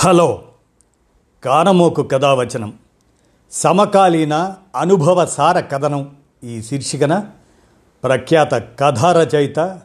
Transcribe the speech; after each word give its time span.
Hello. 0.00 0.42
కానమోకు 1.44 2.02
కథావచనం. 2.02 2.74
సమకాలీన 3.52 4.54
అనుభవ 4.76 5.26
సార 5.26 5.60
కథనం 5.60 6.16
ఈ 6.44 6.62
శీర్షికన. 6.62 7.24
ప్రఖ్యాత 8.04 8.54
కథారచయిత 8.54 9.80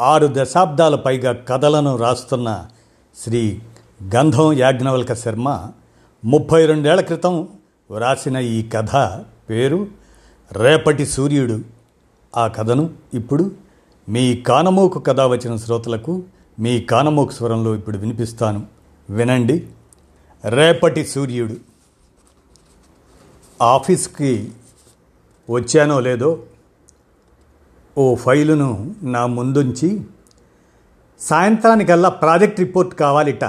ఆరు 0.00 0.28
దశాబ్దాల 0.32 0.94
పైగా 0.94 1.32
కథలను 1.32 1.96
రాస్తున్న 1.96 2.66
శ్రీ 3.24 3.60
గంధం 4.14 4.52
యాజ్ఞవల్క 4.52 5.14
శర్మ 5.14 5.70
ముప్పై 6.24 6.66
రెండేళ్ళ 6.66 7.00
క్రితం 7.00 7.48
వ్రాసిన 7.90 8.36
ఈ 8.36 8.68
కథ 8.68 9.24
పేరు 9.50 9.86
రేపటి 10.52 11.06
సూర్యుడు. 11.06 11.60
ఆ 12.36 12.46
కథను 12.46 12.90
ఇప్పుడు 13.14 13.50
మీ 14.08 14.36
కానమోకు 14.36 14.98
కథావచన 14.98 15.56
శ్రోతలకు 15.56 16.22
మీ 16.58 16.80
కానమోకు 16.80 17.32
స్వరంలో 17.32 17.74
ఇప్పుడు 17.74 17.98
వినిపిస్తాను. 17.98 18.71
వినండి. 19.10 19.68
రేపటి 20.44 21.06
సూర్యుడు 21.06 21.56
ఆఫీస్కి 23.62 24.52
వచ్చానో 25.50 26.00
లేదో 26.00 26.42
ఓ 27.98 28.14
ఫైలును 28.14 28.94
నా 29.02 29.26
ముందుంచి 29.26 30.00
సాయంత్రానికల్లా 31.20 32.08
ప్రాజెక్ట్ 32.08 32.60
రిపోర్ట్ 32.60 32.94
కావాలిట. 32.94 33.44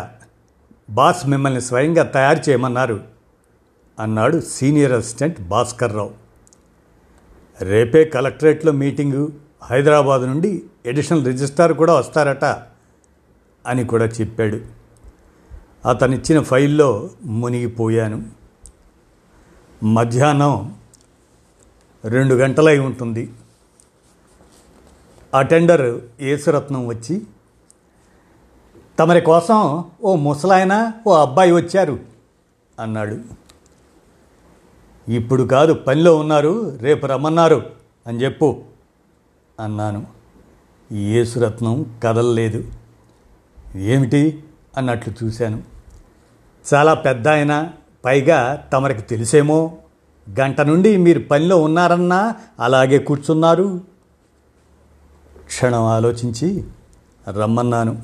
బాస్ 0.90 1.28
మిమ్మల్ని 1.28 1.62
స్వయంగా 1.62 2.04
తయారు 2.04 2.50
చేయమన్నారు 2.50 3.04
అన్నాడు 4.00 4.42
సీనియర్ 4.42 4.92
అసిస్టెంట్ 4.92 5.42
భాస్కర్ 5.42 5.94
రావు 5.94 6.12
రేపే 7.62 8.06
కలెక్టరేట్లో 8.06 8.72
మీటింగు 8.72 9.32
హైదరాబాద్ 9.64 10.22
నుండి 10.22 10.64
ఎడిషనల్ 10.86 11.26
రిజిస్ట్రార్ 11.26 11.74
కూడా 11.74 11.94
వస్తారట 11.94 12.46
అని 13.68 13.84
కూడా 13.84 14.06
చెప్పాడు. 14.06 14.83
అతనిచ్చిన 15.86 16.42
ఫైల్లో 16.42 17.10
మునిగిపోయాను. 17.24 18.26
మధ్యాహ్నం 19.84 20.76
రెండు 22.06 22.36
గంటలై 22.36 22.80
ఉంటుంది. 22.80 23.34
అటెండర్ 25.34 26.00
యేసురత్నం 26.22 26.88
వచ్చి 26.88 27.22
తమరి 29.00 29.22
కోసం 29.22 29.86
ఓ 30.04 30.16
ముసలాయన 30.16 30.92
ఓ 31.08 31.14
అబ్బాయి 31.14 31.52
వచ్చారు 31.52 32.00
అన్నాడు. 32.80 33.20
ఇప్పుడు 35.12 35.44
కాదు 35.44 35.74
పనిలో 35.74 36.18
ఉన్నారు 36.18 36.78
రేపు 36.82 37.06
రమ్మన్నారు 37.06 37.64
అని 38.08 38.24
చెప్పు 38.24 38.62
అన్నాను. 39.60 40.08
యేసురత్నం 40.92 42.00
కదలలేదు. 42.04 42.72
ఏమిటి? 43.76 44.44
అన్నట్లు 44.78 45.14
చూశాను. 45.24 45.73
చాలా 46.74 46.94
పెద్ద 46.94 47.28
ఆయన 47.28 47.72
పైగా 48.06 48.70
తమరికి 48.74 49.02
తెలిసేమో? 49.02 49.78
గంట 50.40 50.62
నుండి 50.62 50.98
మీరు 50.98 51.20
పనిలో 51.20 51.62
ఉన్నారన్నా 51.62 52.36
అలాగే 52.60 53.00
కూర్చున్నారు? 53.00 53.82
క్షణం 55.46 55.84
ఆలోచించి 55.84 56.64
రమ్మన్నాను. 57.30 58.02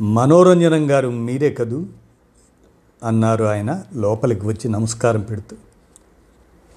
మనోరంజనం 0.00 0.90
గారు 0.90 1.08
మీరే 1.08 1.50
కదూ? 1.50 1.86
అన్నారు 3.04 3.44
ఆయన 3.44 3.82
లోపలికి 3.94 4.46
వచ్చి 4.46 4.68
నమస్కారం 4.68 5.20
పెడుతూ. 5.20 5.56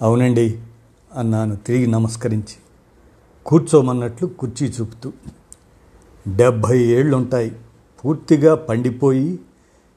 అవునండి 0.02 0.59
అన్నాను 1.15 1.55
తిరిగి 1.55 1.87
నమస్కరించి. 1.87 2.55
కూర్చోమన్నట్లు 3.45 4.27
కుర్చీ 4.27 4.67
చూపుతూ. 4.67 5.11
డెబ్భై 6.35 6.80
ఏళ్ళుంటాయి. 6.80 7.55
పూర్తిగా 8.05 8.55
పండిపోయి 8.55 9.39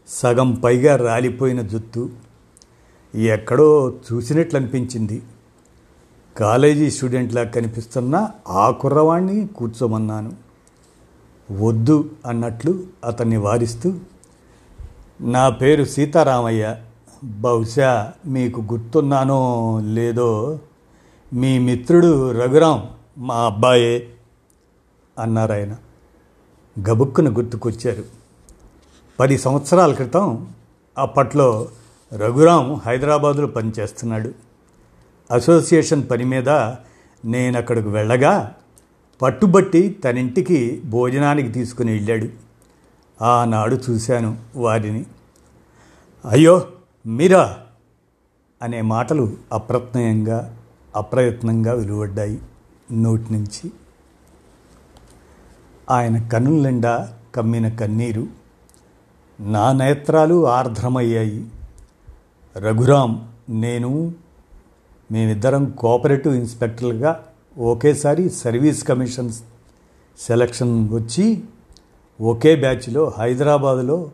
సగం 0.09 0.55
పైగా 0.55 0.97
రాలిపోయిన 0.97 1.63
జుత్తు 1.63 2.11
ఎక్కడో 3.15 3.95
చూసినట్లు 4.13 4.59
అనిపించింది 4.59 5.23
కాలేజీ 6.37 6.91
స్టూడెంట్లా 6.91 7.45
కనిపిస్తున్న 7.45 8.31
ఆ 8.49 8.71
కుర్రవాణ్ణి 8.71 9.47
కూర్చోమన్నాను. 9.47 10.33
వద్దు 11.53 12.11
అన్నట్లు 12.27 12.85
అతన్ని 13.05 13.37
వారిస్తూ 13.37 13.93
నా 15.21 15.49
పేరు 15.49 15.85
సీతారామయ్య. 15.85 16.77
బహుశా 17.25 18.13
మీకు 18.27 18.61
గుర్తున్నానో 18.61 19.81
లేదో 19.85 20.61
మీ 21.33 21.59
మిత్రుడు 21.59 22.31
రఘురాం 22.31 22.89
మా 23.19 23.35
అబ్బాయే 23.35 24.09
అన్నారాయన. 25.19 25.77
గబుక్కున 26.89 27.37
గుర్తుకొచ్చారు. 27.37 28.16
పది 29.21 29.39
సంవత్సరాల 29.39 29.93
క్రితం 29.95 30.49
అప్పట్లో 30.99 31.69
రఘురాం 32.13 32.75
హైదరాబాదులో 32.75 33.47
పనిచేస్తున్నాడు. 33.47 34.33
అసోసియేషన్ 35.31 36.11
పని 36.11 36.25
మీద 36.25 36.49
నేను 37.25 37.59
అక్కడికి 37.59 37.89
వెళ్ళగా 37.89 38.55
పట్టుబట్టి 39.23 39.89
తన 40.05 40.19
ఇంటికి 40.19 40.83
భోజనానికి 40.85 41.49
తీసుకుని 41.49 41.93
వెళ్ళాడు. 41.93 42.29
ఆనాడు 43.25 43.79
చూశాను 43.91 44.39
వారిని. 44.57 45.07
అయ్యో 46.29 46.67
మీరా? 47.07 47.57
అనే 48.63 48.81
మాటలు 48.81 49.33
అప్రత్నయంగా 49.53 50.57
అప్రయత్నంగా 50.97 51.73
వెలువడ్డాయి 51.73 52.41
నోటి 52.93 53.33
నుంచి. 53.33 53.73
ఆయన 55.91 56.29
కన్నుల 56.29 56.69
నిండా 56.69 57.19
కమ్మిన 57.35 57.69
కన్నీరు 57.69 58.46
నా 59.41 59.73
నేత్రాలు 59.73 60.49
ఆర్ద్రమయ్యాయి. 60.49 61.47
రఘురామ్ 62.57 63.19
నేను 63.49 64.15
మేమిద్దరం 65.13 65.71
కోఆపరేటివ్ 65.71 66.35
ఇన్స్పెక్టర్లుగా 66.35 67.25
ఒకేసారి 67.59 68.31
సర్వీస్ 68.31 68.85
కమిషన్ 68.85 69.31
సెలక్షన్ 70.19 70.95
వచ్చి 70.95 71.45
ఒకే 72.21 72.57
బ్యాచ్లో 72.57 73.13
హైదరాబాదులో 73.19 74.11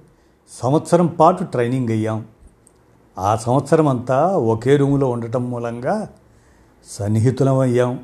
సంవత్సరం 0.50 1.06
పాటు 1.06 1.44
ట్రైనింగ్ 1.44 1.88
అయ్యాం. 1.88 2.24
ఆ 3.18 3.36
సంవత్సరం 3.36 3.88
అంతా 3.88 4.26
ఒకే 4.26 4.76
రూములో 4.76 5.10
ఉండటం 5.10 5.50
మూలంగా 5.50 6.08
సన్నిహితులం 6.88 7.58
అయ్యాం. 7.58 8.00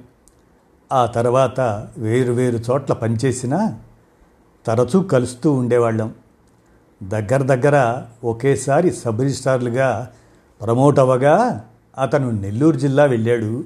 ఆ 0.93 1.07
తర్వాత 1.07 1.89
వేరు 1.99 2.33
వేరు 2.33 2.57
చోట్ల 2.57 2.93
పనిచేసినా 2.93 3.79
తరచూ 4.67 5.03
కలుస్తూ 5.03 5.53
ఉండేవాళ్ళం. 5.53 6.15
దగ్గర 7.03 7.43
దగ్గర 7.43 8.03
ఒకేసారి 8.25 8.91
సబ్ 8.91 9.21
రిజిస్టార్లుగా 9.21 10.11
ప్రమోట్ 10.63 10.99
అవ్వగా 10.99 11.65
అతను 11.99 12.31
నెల్లూరు 12.31 12.77
జిల్లా 12.77 13.05
వెళ్ళాడు. 13.05 13.65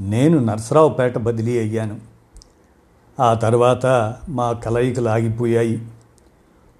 నేను 0.00 0.38
నర్సరావుపేట 0.38 1.18
బదిలీ 1.18 1.58
అయ్యాను. 1.58 2.00
ఆ 3.22 3.34
తర్వాత 3.34 4.14
మా 4.28 4.52
కలయికలు 4.52 5.08
ఆగిపోయాయి. 5.08 5.88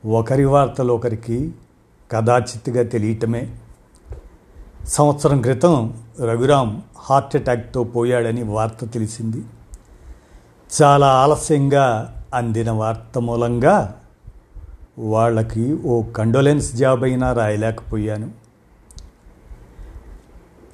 ఒకరి 0.06 0.44
వార్తలు 0.44 0.92
ఒకరికి 0.92 1.54
కదాచిత్తుగా 2.12 2.82
తెలియటమే. 2.82 3.56
సంవత్సరం 4.86 5.40
క్రితం 5.40 5.94
రఘురాం 6.20 6.82
హార్ట్ 6.98 7.36
అటాక్తో 7.36 7.84
పోయాడని 7.84 8.42
వార్త 8.42 8.90
తెలిసింది. 8.92 9.44
చాలా 10.82 11.06
ఆలస్యంగా 11.06 12.14
అందిన 12.34 12.70
వార్త 12.70 13.18
మూలంగా 13.18 14.00
వాళ్ళకి 14.98 15.72
ఓ 15.72 16.02
కండోలెన్స్ 16.02 16.72
జాబ్ 16.72 17.04
అయినా 17.04 17.32
రాయలేకపోయాను. 17.32 18.30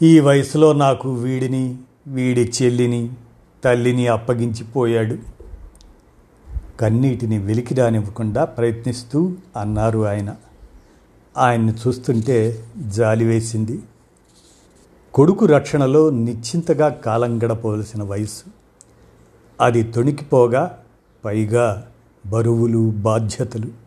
ఈ 0.02 0.20
వయసులో 0.20 0.72
నాకు 0.72 1.12
వీడిని 1.12 1.78
వీడి 2.06 2.52
చెల్లిని 2.62 3.10
తల్లిని 3.64 4.06
అప్పగించిపోయాడు. 4.06 5.16
కన్నీటిని 6.80 7.38
వెలికి 7.38 7.74
రానివ్వకుండా 7.74 8.44
ప్రయత్నిస్తూ 8.44 9.32
అన్నారు 9.56 10.06
ఆయన. 10.06 10.36
ఆయన్ని 11.38 11.72
చూస్తుంటే 11.72 12.64
జాలి 12.78 13.24
వేసింది. 13.24 13.80
కొడుకు 15.14 15.46
రక్షణలో 15.46 16.10
నిశ్చింతగా 16.10 16.88
కాలం 16.88 17.42
గడపవలసిన 17.42 18.02
వయసు. 18.02 18.44
అది 19.60 19.82
తొణికిపోగా 19.82 20.78
పైగా 21.24 21.88
బరువులు 22.26 22.90
బాధ్యతలు. 22.90 23.83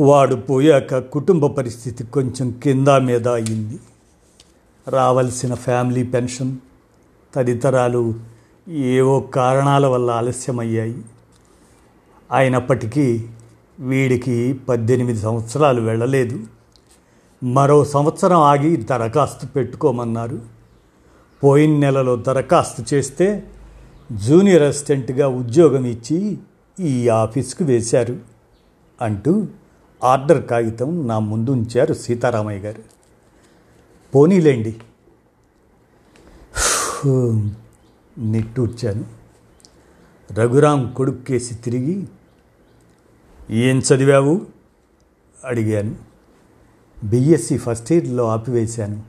వాడు 0.00 0.34
పోయాక 0.34 0.98
కుటుంబ 0.98 1.46
పరిస్థితి 1.46 2.04
కొంచెం 2.04 2.50
కింద 2.50 2.88
మీద 2.88 3.28
అయింది. 3.28 3.78
రావలసిన 4.88 5.54
ఫ్యామిలీ 5.54 6.02
పెన్షన్ 6.02 6.56
తదితరాలు 7.34 8.14
ఏవో 8.68 9.20
కారణాల 9.20 9.86
వల్ల 9.86 10.10
ఆలస్యమయ్యాయి. 10.10 11.02
అయినప్పటికీ 12.32 13.26
వీడికి 13.80 14.52
పద్దెనిమిది 14.52 15.18
సంవత్సరాలు 15.18 15.80
వెళ్ళలేదు. 15.80 16.40
మరో 17.44 17.84
సంవత్సరం 17.84 18.38
ఆగి 18.40 18.76
దరఖాస్తు 18.76 19.46
పెట్టుకోమన్నారు. 19.46 20.38
పోయిన 21.44 21.78
నెలలో 21.78 22.16
దరఖాస్తు 22.16 22.94
చేస్తే 22.94 23.46
జూనియర్ 24.12 24.62
అసిస్టెంట్గా 24.62 25.28
ఉద్యోగం 25.28 25.84
ఇచ్చి 25.84 26.38
ఈ 26.80 27.08
ఆఫీస్కు 27.08 27.64
వేశారు 27.64 28.16
అంటూ 29.02 29.46
ఆర్డర్ 30.04 30.46
కాగితం 30.46 31.08
నా 31.08 31.18
ముందు 31.18 31.50
ఉంచారు 31.50 31.94
సీతారామయ్య 31.94 32.60
గారు. 32.60 32.82
పోనీలేండి. 34.14 34.76
నిట్టూర్చాను. 38.18 39.04
రఘురాం 40.32 40.94
కొడుక్కేసి 40.96 41.54
తిరిగి 41.54 42.08
ఏం 43.50 43.78
చదివావు? 43.78 44.46
అడిగాను. 45.44 45.96
బిఎస్సి 47.04 47.58
ఫస్ట్ 47.58 47.92
ఇయర్లో 47.92 48.28
ఆపివేశాను. 48.28 49.02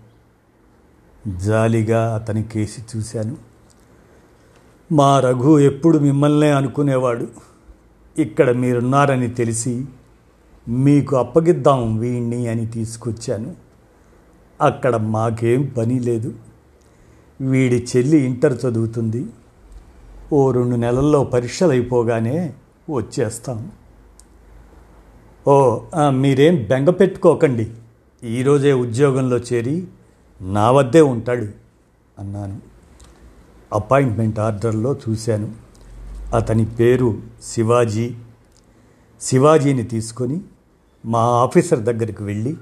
జాలిగా 1.38 2.15
అతని 2.15 2.43
కేసి 2.43 2.97
చూశాను. 2.97 3.38
మా 4.91 5.19
రఘు 5.19 5.59
ఎప్పుడు 5.59 5.97
మిమ్మల్నే 5.97 6.51
అనుకునేవాడు? 6.51 7.27
ఇక్కడ 8.17 8.51
మీరున్నారని 8.51 9.27
తెలిసి 9.27 9.85
మీకు 10.71 11.15
అప్పగిద్దాం 11.15 11.97
వీణ్ణి 11.97 12.47
అని 12.47 12.65
తీసుకొచ్చాను. 12.65 13.56
అక్కడ 14.62 14.95
మాకేం 14.95 15.73
పని 15.77 16.00
లేదు. 16.00 16.33
వీడి 17.41 17.88
చెల్లి 17.97 18.18
ఇంటర్ 18.18 18.65
చదువుతుంది. 18.65 19.25
ఓ 20.33 20.51
రెండు 20.51 20.75
నెలల్లో 20.75 21.23
పరీక్షలు 21.23 21.69
అయిపోగానే 21.69 22.53
వచ్చేస్తాం. 22.89 23.71
ఓ 25.47 25.79
మీరేం 26.09 26.65
బెంగ 26.69 26.89
పెట్టుకోకండి. 26.89 27.71
ఈరోజే 28.24 28.74
ఉద్యోగంలో 28.74 29.38
చేరి 29.38 29.88
నా 30.41 30.71
వద్దే 30.71 31.01
ఉంటాడు 31.01 31.47
అన్నాను. 32.19 32.62
అపాయింట్మెంట్ 33.74 34.39
ఆర్డర్లో 34.39 34.95
చూశాను. 35.09 35.51
అతని 36.35 36.65
పేరు 36.65 37.21
శివాజీ. 37.44 38.15
శివాజీని 39.21 39.83
తీసుకొని 39.83 40.41
మా 41.06 41.21
ఆఫీసర్ 41.21 41.80
దగ్గరికి 41.80 42.24
వెళ్ళి 42.24 42.57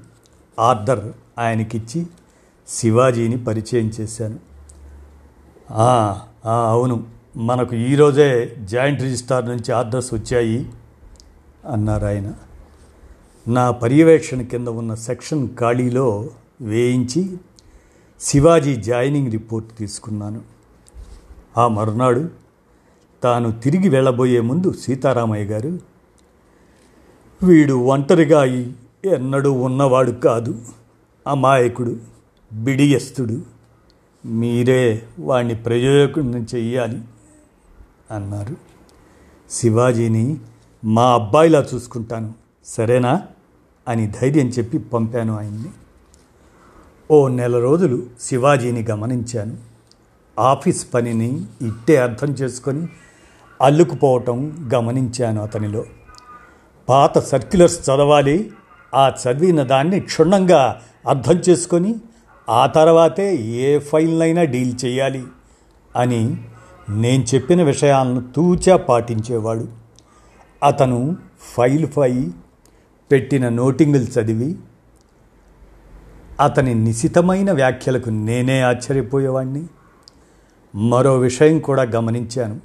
ఆర్డర్ 0.58 1.12
ఆయనకిచ్చి 1.38 2.06
శివాజీని 2.68 3.44
పరిచయం 3.44 3.92
చేశాను. 4.00 4.38
అవును 6.46 7.06
మనకు 7.36 7.76
ఈరోజే 7.76 8.56
జాయింట్ 8.60 9.02
రిజిస్టార్ 9.02 9.48
నుంచి 9.48 9.72
ఆర్డర్స్ 9.72 10.14
వచ్చాయి 10.14 10.70
అన్నారు 11.66 12.06
ఆయన. 12.06 12.34
నా 13.48 13.70
పర్యవేక్షణ 13.70 14.42
కింద 14.42 14.68
ఉన్న 14.68 14.94
సెక్షన్ 14.94 15.48
ఖాళీలో 15.48 16.30
వేయించి 16.60 17.38
శివాజీ 18.20 18.76
జాయినింగ్ 18.76 19.30
రిపోర్ట్ 19.32 19.78
తీసుకున్నాను. 19.78 20.40
ఆ 21.58 21.68
మరునాడు 21.68 22.28
తాను 23.22 23.52
తిరిగి 23.52 23.88
వెళ్ళబోయే 23.88 24.40
ముందు 24.40 24.72
సీతారామయ్య 24.72 25.44
గారు 25.44 25.89
వీడు 27.42 27.74
ఒంటరిగా 27.74 28.40
అయి 28.40 28.74
ఎన్నడూ 29.04 29.52
ఉన్నవాడు 29.52 30.10
కాదు. 30.10 30.62
అమాయకుడు 31.26 31.96
బిడియస్తుడు. 32.52 33.42
మీరే 34.26 35.02
వాణ్ణి 35.18 35.54
ప్రయోజకుడిని 35.54 36.46
చెయ్యాలి 36.54 37.00
అన్నారు. 38.10 38.56
శివాజీని 39.50 40.36
మా 40.84 41.14
అబ్బాయిలా 41.14 41.66
చూసుకుంటాను 41.74 42.34
సరేనా? 42.64 43.22
అని 43.88 44.06
ధైర్యం 44.06 44.48
చెప్పి 44.48 44.78
పంపాను 44.78 45.38
ఆయన్ని. 45.38 45.68
ఓ 47.10 47.28
నెల 47.28 47.58
రోజులు 47.58 48.02
శివాజీని 48.20 48.82
గమనించాను. 48.82 49.56
ఆఫీస్ 50.38 50.94
పనిని 50.94 51.44
ఇట్టే 51.62 51.96
అర్థం 51.96 52.28
చేసుకొని 52.28 52.88
అల్లుకుపోవటం 53.62 54.70
గమనించాను 54.74 55.42
అతనిలో. 55.42 55.84
పాత 56.90 57.18
సర్క్యులర్స్ 57.18 57.90
చదవాలి 57.90 58.36
ఆ 58.94 59.12
చదివిన 59.22 59.62
దాన్ని 59.62 60.00
క్షుణ్ణంగా 60.00 60.82
అర్థం 61.08 61.36
చేసుకొని 61.48 61.94
ఆ 62.48 62.66
తర్వాతే 62.66 63.36
ఏ 63.36 63.78
ఫైల్నైనా 63.78 64.42
డీల్ 64.42 64.74
చేయాలి 64.84 65.24
అని 65.96 66.20
నేను 66.88 67.24
చెప్పిన 67.34 67.62
విషయాలను 67.62 68.20
తూచా 68.36 68.76
పాటించేవాడు. 68.76 69.68
అతను 70.66 71.16
ఫైల్ 71.56 71.86
పై 71.96 72.12
పెట్టిన 73.12 73.48
నోటింగులు 73.48 74.20
చదివి 74.20 74.56
అతని 76.40 76.74
నిశితమైన 76.74 77.52
వ్యాఖ్యలకు 77.52 78.10
నేనే 78.10 78.60
ఆశ్చర్యపోయేవాడిని 78.60 79.64
మరో 80.74 81.18
విషయం 81.18 81.58
కూడా 81.58 81.82
గమనించాను. 81.82 82.60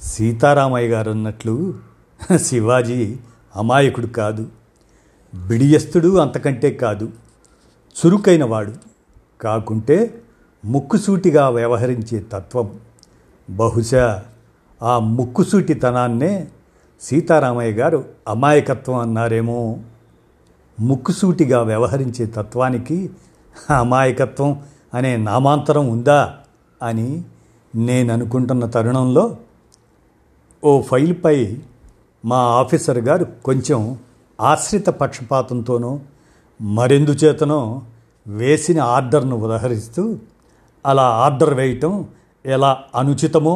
సీతారామయ్య 0.00 0.88
గారు 0.88 1.10
అన్నట్లు 1.10 1.74
శివాజీ 2.36 3.16
అమాయకుడు 3.56 4.06
కాదు 4.06 4.48
బిడియస్తుడు 5.34 6.18
అంతకంటే 6.18 6.70
కాదు 6.70 7.12
చురుకైన 7.96 8.44
వాడు 8.44 8.72
కాకుంటే 9.40 10.22
ముక్కుసూటిగా 10.64 11.48
వ్యవహరించే 11.48 12.18
తత్వం. 12.32 12.80
బహుశా 13.50 14.22
ఆ 14.82 14.98
ముక్కుసూటితనాన్నే 14.98 16.48
సీతారామయ్య 17.00 17.72
గారు 17.72 18.04
అమాయకత్వం 18.28 18.96
అన్నారేమో. 18.96 19.78
ముక్కుసూటిగా 20.80 21.62
వ్యవహరించే 21.62 22.26
తత్వానికి 22.26 23.10
అమాయకత్వం 23.78 24.62
అనే 24.94 25.16
నామాంతరం 25.16 25.88
ఉందా 25.88 26.36
అని 26.82 27.22
నేను 27.74 28.12
అనుకుంటున్న 28.12 28.66
తరుణంలో 28.66 29.36
ఓ 30.64 30.82
ఫైల్పై 30.82 31.58
మా 32.24 32.40
ఆఫీసర్ 32.60 32.98
గారు 32.98 33.24
కొంచెం 33.44 33.80
ఆశ్రిత 34.38 34.88
పక్షపాతంతోనో 35.00 35.92
మరెందుచేతనో 36.60 37.60
వేసిన 38.26 38.80
ఆర్డర్ను 38.80 39.36
ఉదహరిస్తూ 39.36 40.02
అలా 40.84 41.06
ఆర్డర్ 41.24 41.54
వేయటం 41.54 41.92
ఎలా 42.44 42.70
అనుచితమో 42.94 43.54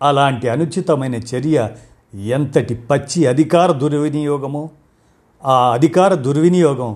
అలాంటి 0.00 0.46
అనుచితమైన 0.48 1.16
చర్య 1.30 1.58
ఎంతటి 2.14 2.74
పచ్చి 2.90 3.20
అధికార 3.26 3.70
దుర్వినియోగమో 3.72 4.64
ఆ 5.42 5.56
అధికార 5.72 6.14
దుర్వినియోగం 6.14 6.90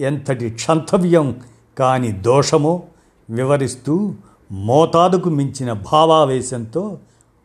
ఎంతటి 0.00 0.50
క్షంతవ్యం 0.50 1.26
కాని 1.76 2.12
దోషమో 2.22 2.74
వివరిస్తూ 3.28 3.94
మోతాదుకు 4.50 5.28
మించిన 5.30 5.72
భావావేశంతో 5.72 6.82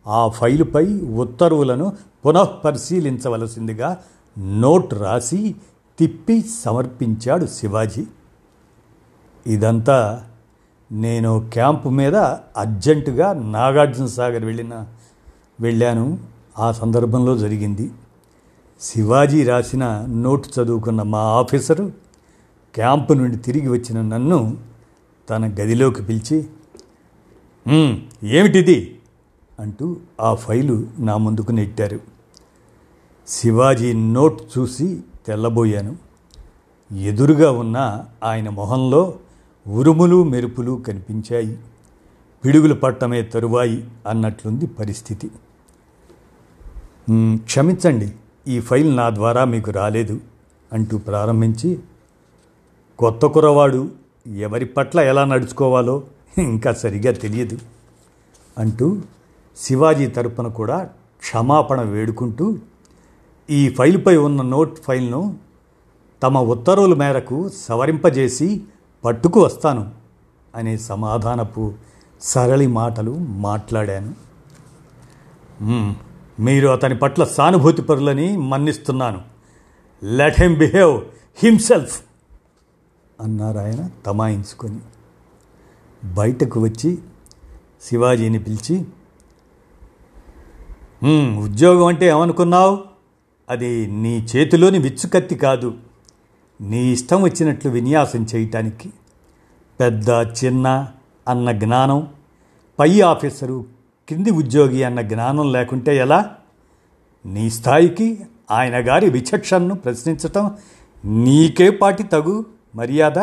ఆ 0.07 0.27
ఫైలుపై 0.27 0.99
ఉత్తర్వులను 1.01 1.97
పునఃపరిశీలించవలసిందిగా 2.25 3.97
నోట్ 4.39 4.93
రాసి 4.93 5.55
తిప్పి 5.99 6.45
సమర్పించాడు 6.63 7.45
శివాజీ. 7.45 8.05
ఇదంతా 9.47 10.25
నేను 10.91 11.49
క్యాంపు 11.53 11.89
మీద 11.89 12.15
అర్జెంటుగా 12.57 13.33
నాగార్జున 13.33 14.05
సాగర్ 14.05 14.45
వెళ్ళిన 14.45 14.85
వెళ్ళాను. 15.61 16.17
ఆ 16.59 16.71
సందర్భంలో 16.71 17.37
జరిగింది. 17.37 17.91
శివాజీ 18.81 19.43
రాసిన 19.43 20.05
నోటు 20.07 20.49
చదువుకున్న 20.59 21.01
మా 21.01 21.19
ఆఫీసరు 21.19 21.91
క్యాంపు 22.75 23.13
నుండి 23.13 23.37
తిరిగి 23.37 23.69
వచ్చిన 23.69 24.01
నన్ను 24.01 24.57
తన 25.29 25.47
గదిలోకి 25.47 26.03
పిలిచి 26.03 26.47
ఏమిటిది? 28.23 28.98
అంటూ 29.59 29.97
ఆ 30.21 30.33
ఫైలు 30.33 30.87
నా 30.99 31.17
ముందుకు 31.17 31.51
నెట్టారు. 31.51 31.99
శివాజీ 33.27 33.93
నోట్ 33.93 34.41
చూసి 34.57 35.01
తెల్లబోయాను. 35.27 35.95
ఎదురుగా 36.95 37.51
ఉన్న 37.51 38.05
ఆయన 38.23 38.49
మొహంలో 38.49 39.17
ఉరుములు 39.67 40.23
మెరుపులు 40.23 40.83
కనిపించాయి. 40.87 41.59
పిడుగులు 42.45 42.73
పట్టమే 42.73 43.21
తరువాయి 43.21 43.87
అన్నట్లుంది 44.07 44.65
పరిస్థితి. 44.65 45.31
క్షమించండి 47.37 48.11
ఈ 48.47 48.59
ఫైల్ 48.59 48.97
నా 48.97 49.09
ద్వారా 49.09 49.45
మీకు 49.45 49.71
రాలేదు 49.71 50.21
అంటూ 50.73 50.97
ప్రారంభించి 50.97 51.79
కొత్త 52.99 53.25
కురవాడు 53.25 53.91
ఎవరి 54.37 54.65
పట్ల 54.65 54.99
ఎలా 54.99 55.25
నడుచుకోవాలో 55.25 56.03
ఇంకా 56.37 56.73
సరిగా 56.73 57.11
తెలియదు 57.11 57.57
అంటూ 58.57 59.01
శివాజీ 59.59 60.07
తరపున 60.07 60.47
కూడా 60.47 60.77
క్షమాపణ 61.19 61.81
వేడుకుంటూ 61.81 62.57
ఈ 63.49 63.69
ఫైల్పై 63.69 64.15
ఉన్న 64.17 64.41
నోట్ 64.41 64.75
ఫైల్ను 64.83 65.21
తమ 66.23 66.37
ఉత్తర్వుల 66.37 66.93
మేరకు 66.93 67.37
సవరింపజేసి 67.49 68.63
పట్టుకు 69.05 69.39
వస్తాను 69.43 69.83
అనే 70.55 70.77
సమాధానపు 70.77 71.73
సరళి 72.21 72.67
మాటలు 72.67 73.13
మాట్లాడాను. 73.17 74.13
మీరు 76.39 76.67
అతని 76.67 76.95
పట్ల 76.97 77.23
సానుభూతి 77.23 77.81
పరులని 77.81 78.37
మన్నిస్తున్నాను. 78.37 79.21
లెట్ 80.03 80.41
హిమ్ 80.41 80.55
బిహేవ్ 80.55 80.95
హిమ్సెల్ఫ్ 81.43 81.97
అన్నారు 83.21 83.57
ఆయన 83.57 83.89
తమాయించుకొని. 84.05 84.79
బయటకు 86.03 86.59
వచ్చి 86.59 86.91
శివాజీని 87.81 88.39
పిలిచి 88.39 88.75
ఉద్యోగం 91.39 91.85
అంటే 91.85 92.05
ఏమనుకున్నావు? 92.05 92.83
అది 93.49 93.87
నీ 93.87 94.27
చేతిలోని 94.35 94.79
విచ్చుకత్తి 94.79 95.35
కాదు. 95.35 95.73
నీ 96.61 96.91
ఇష్టం 96.91 97.21
వచ్చినట్లు 97.21 97.71
విన్యాసం 97.71 98.27
చేయటానికి 98.35 98.93
పెద్ద 99.79 100.09
చిన్న 100.09 100.87
అన్న 101.27 101.51
జ్ఞానం 101.51 102.07
పై 102.79 103.01
ఆఫీసరు 103.01 103.65
కింది 104.09 104.31
ఉద్యోగి 104.31 104.83
అన్న 104.83 105.01
జ్ఞానం 105.01 105.51
లేకుంటే 105.51 105.97
ఎలా? 105.97 106.35
నీ 107.25 107.49
స్థాయికి 107.49 108.19
ఆయన 108.51 108.89
గారి 108.89 109.09
విచక్షణను 109.09 109.75
ప్రశ్నించటం 109.75 110.57
నీకే 111.05 111.69
పాటి 111.69 112.03
తగు 112.03 112.45
మర్యాద 112.75 113.19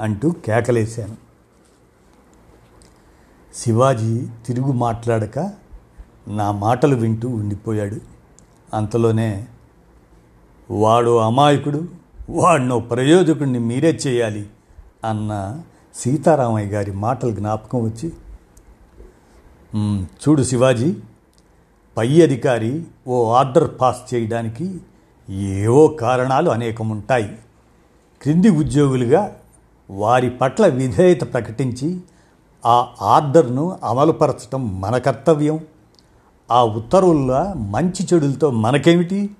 అంటూ 0.00 0.30
కేకలేశాను. 0.30 1.16
శివాజీ 3.54 4.26
తిరుగు 4.46 4.72
మాట్లాడక 4.72 5.65
నా 6.28 6.52
మాటలు 6.52 6.96
వింటూ 6.96 7.28
ఉండిపోయాడు. 7.28 7.96
అంతలోనే 8.74 9.46
వాడు 10.70 11.18
అమాయకుడు 11.18 11.88
వాడినో 12.30 12.80
ప్రయోజకుడిని 12.80 13.58
మీరే 13.58 13.90
చేయాలి 14.06 14.46
అన్న 15.04 15.60
సీతారామయ్య 15.94 16.68
గారి 16.68 16.92
మాటలు 16.92 17.30
జ్ఞాపకం 17.30 17.82
వచ్చి 17.82 18.12
చూడు 20.04 20.42
శివాజీ 20.42 20.96
పై 21.96 22.20
అధికారి 22.20 22.84
ఓ 23.08 23.32
ఆర్డర్ 23.32 23.70
పాస్ 23.80 24.14
చేయడానికి 24.14 24.80
ఏవో 25.30 25.86
కారణాలు 25.86 26.50
అనేకం 26.50 26.88
ఉంటాయి 26.88 27.38
క్రింది 28.22 28.48
ఉద్యోగులుగా 28.48 29.36
వారి 29.90 30.30
పట్ల 30.30 30.66
విధేయత 30.66 31.32
ప్రకటించి 31.32 32.00
ఆ 32.66 32.86
ఆర్డర్ను 33.02 33.78
అమలుపరచడం 33.84 34.80
మన 34.80 34.98
కర్తవ్యం. 34.98 35.60
ఆ 36.50 36.64
ఉత్తర్వుల్లో 36.64 37.52
మంచి 37.54 38.06
చెడులతో 38.14 38.50
మనకేమిటి? 38.50 39.30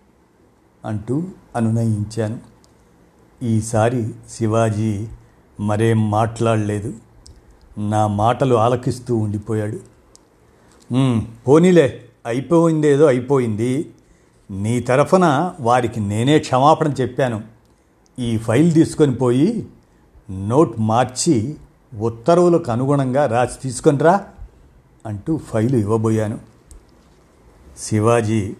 అంటూ 0.84 1.22
అనునయించాను. 1.56 2.38
ఈసారి 3.42 4.14
శివాజీ 4.30 5.06
మరేం 5.60 6.10
మాట్లాడలేదు. 6.10 6.92
నా 7.78 8.06
మాటలు 8.06 8.54
ఆలకిస్తూ 8.54 9.16
ఉండిపోయాడు. 9.16 9.78
పోనీలే 11.48 12.04
అయిపోయిందేదో 12.26 13.06
అయిపోయింది. 13.06 13.92
నీ 14.50 14.80
తరఫున 14.80 15.52
వారికి 15.60 16.00
నేనే 16.00 16.38
క్షమాపణ 16.38 16.92
చెప్పాను. 16.92 17.42
ఈ 18.18 18.38
ఫైల్ 18.38 18.72
తీసుకొని 18.72 19.14
పోయి 19.14 19.66
నోట్ 20.30 20.80
మార్చి 20.80 21.56
ఉత్తర్వులకు 21.98 22.72
అనుగుణంగా 22.72 23.26
రాసి 23.26 23.60
తీసుకొనిరా 23.62 24.24
అంటూ 25.06 25.36
ఫైలు 25.38 25.76
ఇవ్వబోయాను. 25.76 26.55
శివాజీ 27.78 28.56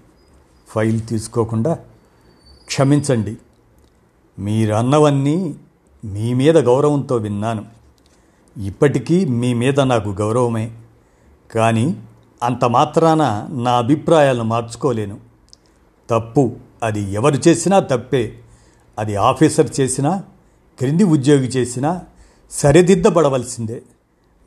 ఫైల్ 0.69 1.01
తీసుకోకుండా 1.07 1.79
క్షమించండి. 2.67 3.37
మీరు 4.39 4.75
అన్నవన్నీ 4.75 5.55
మీ 6.05 6.35
మీద 6.35 6.59
గౌరవంతో 6.59 7.17
విన్నాను. 7.17 7.65
ఇప్పటికీ 8.59 9.25
మీ 9.25 9.55
మీద 9.55 9.81
నాకు 9.81 10.09
గౌరవమే. 10.09 10.73
కానీ 11.51 12.03
అంత 12.43 12.65
మాత్రాన 12.65 13.49
నా 13.51 13.79
అభిప్రాయాలను 13.79 14.45
మార్చుకోలేను. 14.45 15.21
తప్పు 16.11 16.57
అది 16.83 17.01
ఎవరు 17.01 17.35
చేసినా 17.49 17.79
తప్పే. 17.79 18.39
అది 18.99 19.17
ఆఫీసర్ 19.17 19.81
చేసినా 19.81 20.25
క్రింది 20.79 21.05
ఉద్యోగి 21.05 21.47
చేసినా 21.47 22.03
సరిదిద్దబడవలసిందే. 22.51 23.83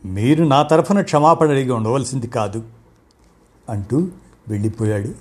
మీరు 0.05 0.43
నా 0.43 0.63
తరఫున 0.63 1.01
క్షమాపణ 1.01 1.49
అడిగి 1.49 1.71
ఉండవలసింది 1.71 2.27
కాదు. 2.27 2.63
అంటూ 3.69 4.07
వెళ్ళిపోయాడు. 4.49 5.15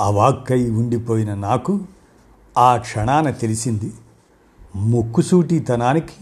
అవాక్కై 0.00 0.70
ఉండిపోయిన 0.70 1.34
నాకు 1.34 1.80
ఆ 2.58 2.76
క్షణాన 2.76 3.30
తెలిసింది 3.30 3.92
ముక్కుసూటితనానికి 4.76 6.18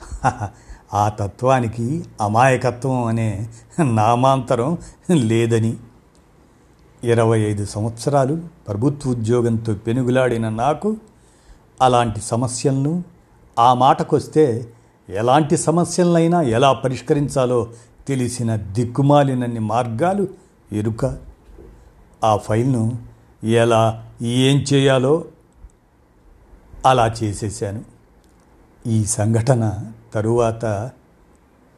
ఆ 0.94 1.08
తత్వానికి 1.08 2.04
అమాయకత్వం 2.20 3.04
అనే 3.04 3.48
నామాంతరం 3.82 4.78
లేదని. 5.10 5.76
ఇరవై 7.04 7.40
ఐదు 7.40 7.64
సంవత్సరాలు 7.64 8.42
ప్రభుత్వ 8.68 9.10
ఉద్యోగంతో 9.10 9.74
పెనుగులాడిన 9.74 10.48
నాకు 10.48 10.96
అలాంటి 11.82 12.20
సమస్యలను 12.20 13.04
ఆ 13.58 13.74
మాటకొస్తే 13.74 14.72
ఎలాంటి 15.08 15.56
సమస్యలైనా 15.56 16.42
ఎలా 16.42 16.72
పరిష్కరించాలో 16.72 17.68
తెలిసిన 18.08 18.56
దిక్కుమాలినన్ని 18.56 19.60
మార్గాలు 19.60 20.28
ఎరుక? 20.72 21.18
ఆ 22.24 22.36
ఫైల్ను 22.36 22.98
ఎలా 23.44 24.10
ఏం 24.22 24.56
చేయాలో 24.56 25.24
అలా 26.86 27.14
చేసేసాను. 27.22 27.84
ఈ 28.86 29.04
సంఘటన 29.04 29.92
తరువాత 30.14 30.90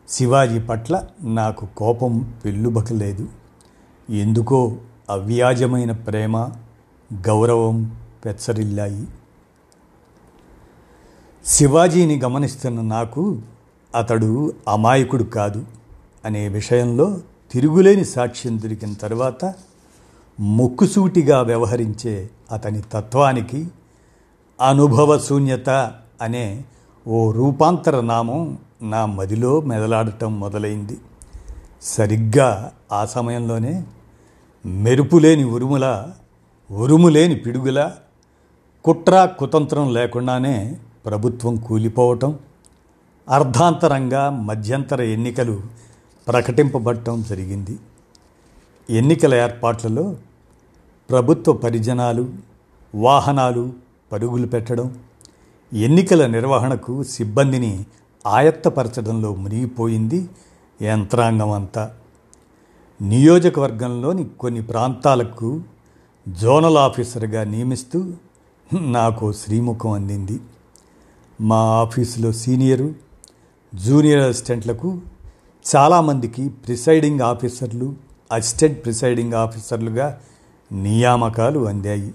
శివాజీ 0.08 0.58
పట్ల 0.58 1.06
నాకు 1.22 1.68
కోపం 1.76 2.34
పెళ్ళుబకలేదు 2.44 3.28
ఎందుకో 4.11 4.76
అవ్యాజమైన 5.11 5.92
ప్రేమ 5.92 6.37
గౌరవం 7.28 7.96
పెచ్చరిల్లాయి. 8.25 9.08
శివాజీని 11.44 12.20
గమనిస్తున్న 12.20 12.80
నాకు 12.80 13.38
అతడు 13.94 14.52
అమాయకుడు 14.68 15.25
కాదు 15.25 15.66
అనే 16.25 16.49
విషయంలో 16.49 17.20
తిరుగులేని 17.52 18.04
సాక్ష్యం 18.04 18.59
దొరికిన 18.59 18.92
తర్వాత 18.92 19.54
ముక్కుసూటిగా 20.40 21.42
వ్యవహరించే 21.42 22.30
అతని 22.52 22.82
తత్వానికి 22.92 23.68
అనుభవశూన్యత 24.61 25.71
అనే 26.23 26.64
ఓ 27.09 27.32
రూపాంతర 27.32 28.00
నామం 28.00 28.59
నా 28.82 29.06
మదిలో 29.06 29.61
మెదలాడటం 29.61 30.40
మొదలైంది. 30.40 30.99
సరిగ్గా 31.82 32.73
ఆ 32.92 33.04
సమయంలోనే 33.04 33.85
మెరుపులేని 34.66 35.44
ఉరుముల 35.44 36.11
ఉరుములేని 36.71 37.35
పిడుగుల 37.37 37.92
కుట్ర 38.85 39.25
కుతంత్రం 39.38 39.92
లేకుండానే 39.92 40.76
ప్రభుత్వం 41.06 41.56
కూలిపోవటం 41.56 42.38
అర్ధాంతరంగా 43.28 44.30
మధ్యంతర 44.30 45.02
ఎన్నికలు 45.02 45.61
ప్రకటింపబడటం 46.29 47.23
జరిగింది. 47.23 47.79
ఎన్నికల 48.91 49.35
ఏర్పాట్లలో 49.35 50.17
ప్రభుత్వ 51.11 51.52
పరిజనాలు 51.52 52.31
వాహనాలు 52.95 53.73
పరుగులు 54.12 54.47
పెట్టడం 54.47 54.99
ఎన్నికల 55.73 56.26
నిర్వహణకు 56.26 57.02
సిబ్బందిని 57.02 57.87
ఆయత్తపరచడంలో 58.26 59.35
మునిగిపోయింది 59.35 60.29
యంత్రాంగం 60.83 61.50
అంతా. 61.50 61.95
నియోజకవర్గంలోని 63.02 64.25
కొన్ని 64.25 64.62
ప్రాంతాలకు 64.62 65.61
జోనల్ 66.29 66.76
ఆఫీసర్గా 66.76 67.45
నియమిస్తూ 67.45 68.12
నాకు 68.81 69.33
శ్రీముఖం 69.33 69.91
అందింది. 69.91 70.41
మా 71.41 71.57
ఆఫీసులో 71.57 72.33
సీనియరు 72.33 72.95
జూనియర్ 73.75 74.21
అసిస్టెంట్లకు 74.21 75.00
చాలామందికి 75.75 76.49
ప్రిసైడింగ్ 76.49 77.21
ఆఫీసర్లు 77.21 77.95
అసిస్టెంట్ 78.33 78.85
ప్రిసైడింగ్ 78.85 79.33
ఆఫీసర్లుగా 79.33 80.21
నియామకాలు 80.73 81.69
అందాయి. 81.69 82.14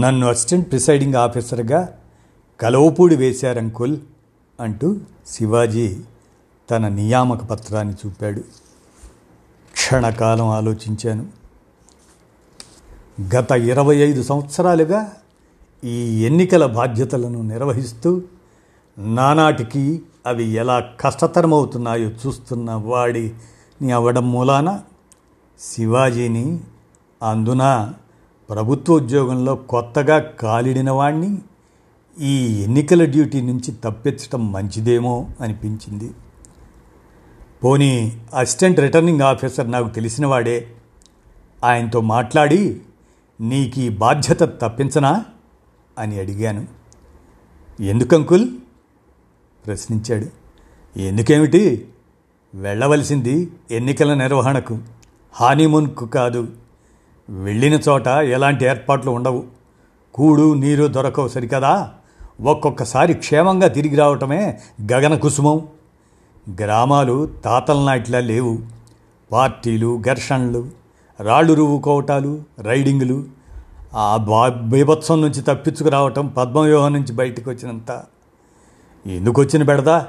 నన్ను 0.00 0.26
అసిస్టెంట్ 0.26 0.70
ప్రిసైడింగ్ 0.70 1.14
ఆఫీసర్గా 1.14 1.98
కలవపూడి 2.60 3.16
వేశారంకుల్ 3.16 3.96
అంటూ 4.60 4.96
శివాజీ 5.26 6.00
తన 6.70 6.88
నియామక 6.88 7.44
పత్రాన్ని 7.44 7.94
చూపాడు. 7.94 8.40
క్షణకాలం 9.72 10.48
ఆలోచించాను. 10.48 11.26
గత 13.36 13.52
ఇరవై 13.52 13.96
ఐదు 13.96 14.22
సంవత్సరాలుగా 14.22 15.12
ఈ 15.84 16.24
ఎన్నికల 16.24 16.66
బాధ్యతలను 16.66 17.42
నిర్వహిస్తూ 17.42 18.22
నానాటికి 18.98 20.02
అవి 20.26 20.44
ఎలా 20.44 20.80
కష్టతరమవుతున్నాయో 21.00 22.10
చూస్తున్న 22.10 22.72
వాడిని 22.72 23.92
అవ్వడం 23.92 24.32
మూలాన 24.32 24.80
శివాజీని 25.60 26.60
అందున 27.22 27.92
ప్రభుత్వ 28.50 28.94
ఉద్యోగంలో 28.94 29.54
కొత్తగా 29.54 30.18
కాలిడిన 30.18 30.90
వాణ్ణి 30.90 31.38
ఈ 32.20 32.62
ఎన్నికల 32.62 33.04
డ్యూటీ 33.04 33.40
నుంచి 33.40 33.72
తప్పించటం 33.72 34.52
మంచిదేమో 34.52 35.28
అనిపించింది. 35.40 36.10
పోనీ 37.64 38.20
అసిస్టెంట్ 38.34 38.80
రిటర్నింగ్ 38.80 39.20
ఆఫీసర్ 39.20 39.70
నాకు 39.70 39.88
తెలిసినవాడే 39.88 40.68
ఆయనతో 41.64 42.00
మాట్లాడి 42.00 42.80
నీకు 43.40 43.80
ఈ 43.80 43.88
బాధ్యత 43.88 44.40
తప్పించనా? 44.42 45.24
అని 45.98 46.20
అడిగాను. 46.20 46.66
ఎందుకంకుల్? 47.80 48.48
ప్రశ్నించాడు. 49.66 50.26
ఎందుకేమిటి? 50.98 51.88
వెళ్ళవలసింది 52.54 53.52
ఎన్నికల 53.70 54.14
నిర్వహణకు. 54.14 54.78
హానీమూన్కు 55.32 56.06
కాదు. 56.06 56.48
వెళ్ళిన 57.30 57.74
చోట 57.88 58.06
ఎలాంటి 58.06 58.64
ఏర్పాట్లు 58.64 59.10
ఉండవు. 59.10 59.44
కూడు 60.14 60.54
నీరు 60.54 60.86
దొరకవు 60.86 61.28
సరికదా? 61.28 61.90
ఒక్కొక్కసారి 62.42 63.14
క్షేమంగా 63.14 63.68
తిరిగి 63.68 63.96
రావటమే 63.96 64.58
గగన 64.92 65.16
కుసుమం. 65.16 65.66
గ్రామాలు 66.60 67.26
తాతల 67.26 67.78
నాటిలా 67.78 68.20
లేవు. 68.20 68.58
పార్టీలు 69.32 70.02
ఘర్షణలు 70.06 70.70
రాళ్ళు 71.20 71.52
రువ్వుకోవటాలు 71.52 72.42
రైడింగులు. 72.58 73.24
ఆ 73.94 74.16
బా 74.16 74.48
బీభత్సం 74.48 75.20
నుంచి 75.20 75.42
తప్పించుకురావటం 75.42 76.26
పద్మవ్యూహం 76.26 76.92
నుంచి 76.92 77.12
బయటకు 77.12 77.50
వచ్చినంత 77.50 78.02
ఎందుకు 79.06 79.40
వచ్చిన 79.40 79.62
బెడదా? 79.62 80.08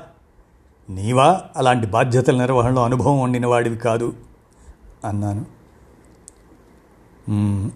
నీవా? 0.90 1.42
అలాంటి 1.56 1.88
బాధ్యతల 1.88 2.38
నిర్వహణలో 2.38 2.84
అనుభవం 2.84 3.22
వండిన 3.22 3.46
వాడివి 3.46 3.78
కాదు 3.78 4.14
అన్నాను. 5.06 5.46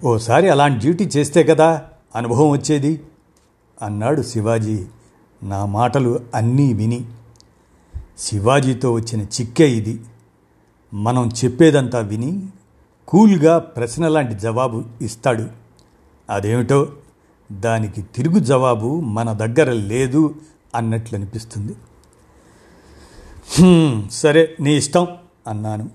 ఓసారి 0.06 0.50
అలాంటి 0.50 0.80
డ్యూటీ 0.80 1.04
చేస్తే 1.04 1.44
కదా 1.44 1.82
అనుభవం 2.16 2.50
వచ్చేది 2.50 3.04
అన్నాడు 3.82 4.22
శివాజీ. 4.22 4.86
నా 5.44 5.66
మాటలు 5.66 6.20
అన్నీ 6.36 6.74
విని. 6.74 7.06
శివాజీతో 8.18 8.92
వచ్చిన 8.92 9.22
చిక్కే 9.22 9.72
ఇది. 9.72 10.02
మనం 10.94 11.30
చెప్పేదంతా 11.44 12.00
విని 12.00 12.48
కూల్గా 13.08 13.60
ప్రశ్న 13.60 14.08
లాంటి 14.08 14.34
జవాబు 14.34 14.84
ఇస్తాడు. 15.02 15.48
అదేమిటో? 16.30 16.88
దానికి 17.52 18.02
తిరుగు 18.02 18.40
జవాబు 18.40 19.00
మన 19.00 19.34
దగ్గర 19.34 19.72
లేదు 19.72 20.36
అన్నట్లు 20.76 21.18
అనిపిస్తుంది. 21.18 21.74
సరే 24.12 24.44
నీ 24.60 24.74
ఇష్టం 24.78 25.08
అన్నాను. 25.48 25.90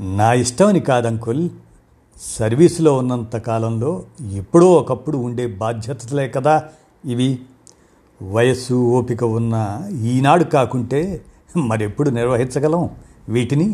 నా 0.00 0.32
ఇష్టం 0.32 0.66
అని 0.66 0.80
కాదంకుల్ 0.80 1.48
సర్వీసులో 2.20 2.96
ఉన్నంత 2.96 3.36
కాలంలో 3.36 3.90
ఎప్పుడో 4.32 4.68
ఒకప్పుడు 4.72 5.18
ఉండే 5.18 5.46
బాధ్యతలే 5.46 6.28
కదా 6.28 6.54
ఇవి. 7.04 7.30
వయస్సు 8.22 8.74
ఓపిక 8.74 9.24
ఉన్న 9.24 9.54
ఈనాడు 10.12 10.44
కాకుంటే 10.44 11.24
మరెప్పుడు 11.56 12.10
నిర్వహించగలం 12.10 12.90
వీటిని? 13.28 13.68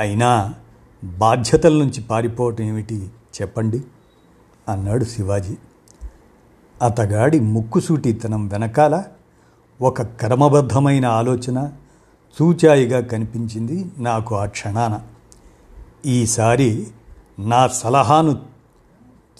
అయినా 0.00 0.30
బాధ్యతల 1.04 1.74
నుంచి 1.78 2.00
పారిపోవటం 2.02 2.64
ఏమిటి 2.64 2.98
చెప్పండి 3.36 3.80
అన్నాడు 4.68 5.04
శివాజీ. 5.04 5.56
అతగాడి 6.82 7.40
ముక్కుసూటితనం 7.40 8.48
వెనకాల 8.48 9.04
ఒక 9.82 10.02
క్రమబద్ధమైన 10.02 11.06
ఆలోచన 11.06 11.72
చూచాయిగా 12.42 13.00
కనిపించింది 13.00 13.90
నాకు 13.98 14.34
ఆ 14.34 14.46
క్షణాన. 14.46 15.00
ఈసారి 16.06 16.86
నా 17.38 17.68
సలహాను 17.68 18.32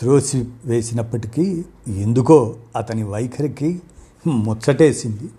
త్రోసి 0.00 0.48
వేసినప్పటికీ 0.64 1.64
ఎందుకో 1.88 2.54
అతని 2.76 3.02
వైఖరికి 3.02 3.82
ముచ్చటేసింది. 4.26 5.30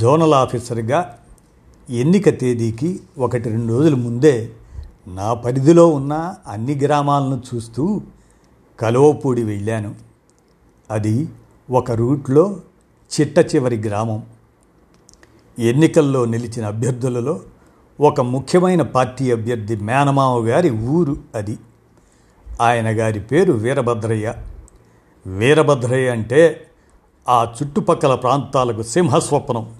జోనల్ 0.00 0.34
ఆఫీసర్గా 0.34 1.18
ఎన్నిక 1.90 2.40
తేదీకి 2.40 3.00
ఒకటి 3.18 3.50
రెండు 3.50 3.72
రోజుల 3.72 3.94
ముందే 3.94 4.50
నా 5.06 5.34
పరిధిలో 5.34 5.88
ఉన్న 5.88 6.34
అన్ని 6.46 6.74
గ్రామాలను 6.74 7.42
చూస్తూ 7.54 8.00
కలువపూడి 8.80 9.42
వెళ్ళాను. 9.42 10.06
అది 10.90 11.28
ఒక 11.70 11.90
రూట్లో 11.90 12.60
చిట్ట 13.20 13.54
చివరి 13.54 13.76
గ్రామం. 13.76 14.26
ఎన్నికల్లో 15.58 16.24
నిలిచిన 16.24 16.66
అభ్యర్థులలో 16.66 17.40
ఒక 18.00 18.20
ముఖ్యమైన 18.20 18.82
పార్టీ 18.82 19.30
అభ్యర్థి 19.30 19.76
మేనమామ 19.76 20.48
గారి 20.48 20.70
ఊరు 20.70 21.16
అది. 21.34 21.58
ఆయన 22.60 23.00
గారి 23.00 23.20
పేరు 23.20 23.52
వీరభద్రయ్య. 23.52 24.34
వీరభద్రయ్య 25.26 26.10
అంటే 26.10 26.66
ఆ 27.28 27.54
చుట్టుపక్కల 27.62 28.14
ప్రాంతాలకు 28.14 28.82
సింహస్వప్నం. 28.82 29.74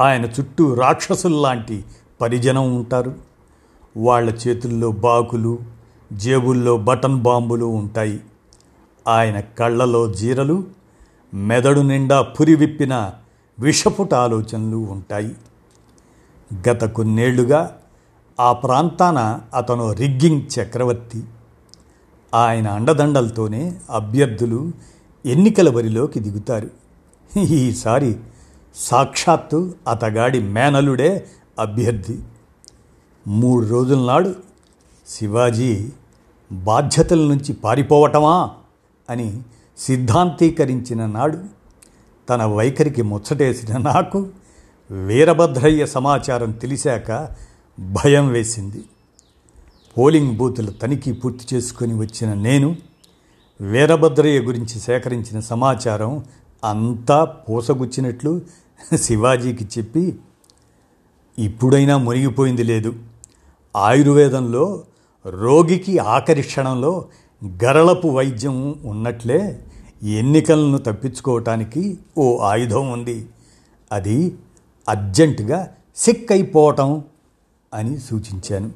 ఆయన 0.00 0.24
చుట్టూ 0.24 0.74
రాక్షసుల్లాంటి 0.74 1.84
పరిజనం 2.20 2.76
ఉంటారు. 2.76 3.14
వాళ్ళ 3.96 4.38
చేతుల్లో 4.48 4.90
బాకులు 4.90 5.58
జేబుల్లో 6.12 6.76
బటన్ 6.76 7.16
బాంబులు 7.16 7.64
ఉంటాయి. 7.64 8.20
ఆయన 9.10 9.40
కళ్ళలో 9.40 10.12
జీరలు 10.12 10.64
మెదడు 11.34 11.80
నిండా 11.80 12.22
పురి 12.22 12.54
విప్పిన 12.54 13.10
విషపుట 13.60 14.14
ఆలోచనలు 14.14 14.76
ఉంటాయి. 14.76 15.36
గత 16.68 16.84
కొన్నేళ్ళుగా 16.84 17.76
ఆ 18.40 18.52
ప్రాంతాన 18.52 19.40
అతను 19.54 19.92
రిగ్గింగ్ 19.92 20.42
చక్రవర్తి. 20.42 21.24
ఆయన 22.34 22.68
అండదండలతోనే 22.68 23.80
అభ్యర్థులు 23.90 24.72
ఎన్నికల 25.26 25.68
బరిలోకి 25.68 26.20
దిగుతారు. 26.20 26.70
ఈసారి 27.38 28.16
సాక్షాత్తు 28.74 29.74
అతగాడి 29.88 30.40
మేనలుడే 30.40 31.26
అభ్యర్థి. 31.58 32.20
మూడు 33.28 33.66
రోజుల 33.66 34.06
నాడు 34.06 34.34
శివాజీ 35.08 35.90
బాధ్యతల 36.52 37.18
నుంచి 37.18 37.52
పారిపోవటమా? 37.52 38.50
అని 39.10 39.42
సిద్ధాంతీకరించిన 39.78 41.06
నాడు 41.06 41.38
తన 42.28 42.44
వైఖరికి 42.44 43.02
ముచ్చటేసిన 43.02 43.78
నాకు 43.78 44.18
వీరభద్రయ్య 44.90 45.86
సమాచారం 45.86 46.50
తెలిసాక 46.52 47.28
భయం 47.78 48.28
వేసింది. 48.28 48.80
పోలింగ్ 49.96 50.36
బూతుల 50.36 50.70
తనిఖీ 50.70 51.12
పూర్తి 51.12 51.44
చేసుకొని 51.54 51.94
వచ్చిన 51.98 52.34
నేను 52.34 52.76
వీరభద్రయ్య 53.60 54.38
గురించి 54.40 54.76
సేకరించిన 54.80 55.40
సమాచారం 55.40 56.12
అంతా 56.64 57.24
పూసగుచ్చినట్లు 57.24 58.42
శివాజీకి 58.96 59.64
చెప్పి 59.64 60.04
ఇప్పుడైనా 61.38 61.96
మునిగిపోయింది 61.96 62.64
లేదు. 62.64 62.92
ఆయుర్వేదంలో 63.76 64.84
రోగికి 65.26 65.98
ఆఖరి 65.98 66.42
క్షణంలో 66.42 66.92
గరళపు 67.44 68.08
వైద్యం 68.08 68.74
ఉన్నట్లే 68.84 69.62
ఎన్నికలను 70.02 70.78
తప్పించుకోవటానికి 70.78 71.98
ఓ 72.18 72.38
ఆయుధం 72.38 72.92
ఉంది. 72.92 73.28
అది 73.92 74.34
అర్జెంటుగా 74.88 75.74
సిక్ 75.96 76.32
అయిపోవటం 76.32 77.04
అని 77.74 77.98
సూచించాను. 77.98 78.70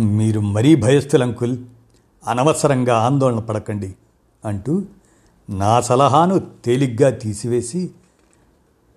మీరు 0.00 0.40
మరీ 0.40 0.74
భయస్థులంకుల్ 0.74 1.58
అనవసరంగా 2.26 2.96
ఆందోళన 2.96 3.38
పడకండి 3.38 3.94
అంటూ 4.44 4.82
నా 5.50 5.80
సలహాను 5.80 6.38
తేలిగ్గా 6.38 7.10
తీసివేసి 7.10 7.90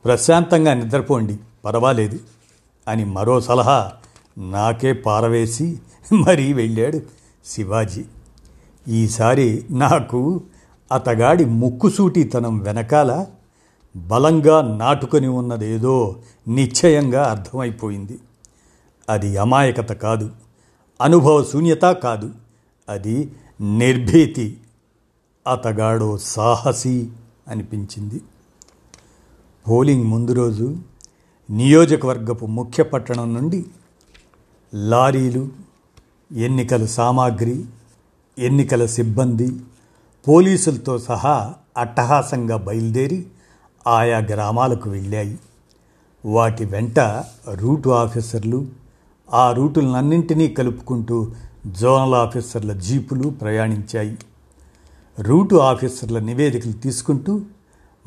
ప్రశాంతంగా 0.06 0.73
నిద్రపోండి 0.73 1.38
పర్వాలేదు 1.65 2.19
అని 2.88 3.06
మరో 3.06 3.41
సలహా 3.41 3.91
నాకే 4.38 4.93
పారవేసి 4.93 5.80
మరీ 6.13 6.54
వెళ్ళాడు. 6.54 7.01
శివాజీ 7.45 8.05
ఈసారి 8.88 9.65
నాకు 9.69 10.41
అతగాడి 10.91 11.45
ముక్కుసూటితనం 11.45 12.60
వెనకాల 12.60 13.25
బలంగా 13.95 14.77
నాటుకొని 14.77 15.27
ఉన్నదేదో 15.27 16.21
నిశ్చయంగా 16.47 17.23
అర్థమైపోయింది. 17.23 18.19
అది 19.10 19.38
అమాయకత 19.38 19.93
కాదు 19.93 20.29
అనుభవ 21.01 21.43
శూన్యత 21.43 21.81
కాదు 21.81 22.31
అది 22.89 23.31
నిర్భీతి 23.62 24.58
అతగాడో 25.51 26.17
సాహసి 26.17 27.10
అనిపించింది. 27.47 28.21
పోలింగ్ 29.69 30.03
ముందు 30.03 30.34
రోజు 30.34 30.77
నియోజకవర్గపు 31.49 32.45
ముఖ్య 32.45 32.84
పట్టణం 32.84 33.34
నుండి 33.34 33.65
లారీలు 34.75 35.49
ఎన్నికల 36.31 36.85
సామాగ్రి 36.85 37.65
ఎన్నికల 38.39 38.85
సిబ్బంది 38.85 39.59
పోలీసులతో 40.27 40.97
సహా 40.97 41.53
అట్టహాసంగా 41.77 42.57
బయలుదేరి 42.57 43.27
ఆయా 43.88 44.17
గ్రామాలకు 44.17 44.89
వెళ్ళాయి. 44.89 45.39
వాటి 46.25 46.65
వెంట 46.65 46.99
రూటు 47.53 47.89
ఆఫీసర్లు 47.89 48.65
ఆ 49.33 49.51
రూటులన్నింటినీ 49.51 50.47
కలుపుకుంటూ 50.47 51.31
జోనల్ 51.67 52.13
ఆఫీసర్ల 52.13 52.73
జీపులు 52.73 53.29
ప్రయాణించాయి. 53.29 54.17
రూటు 55.19 55.55
ఆఫీసర్ల 55.55 56.19
నివేదికలు 56.19 56.71
తీసుకుంటూ 56.71 57.41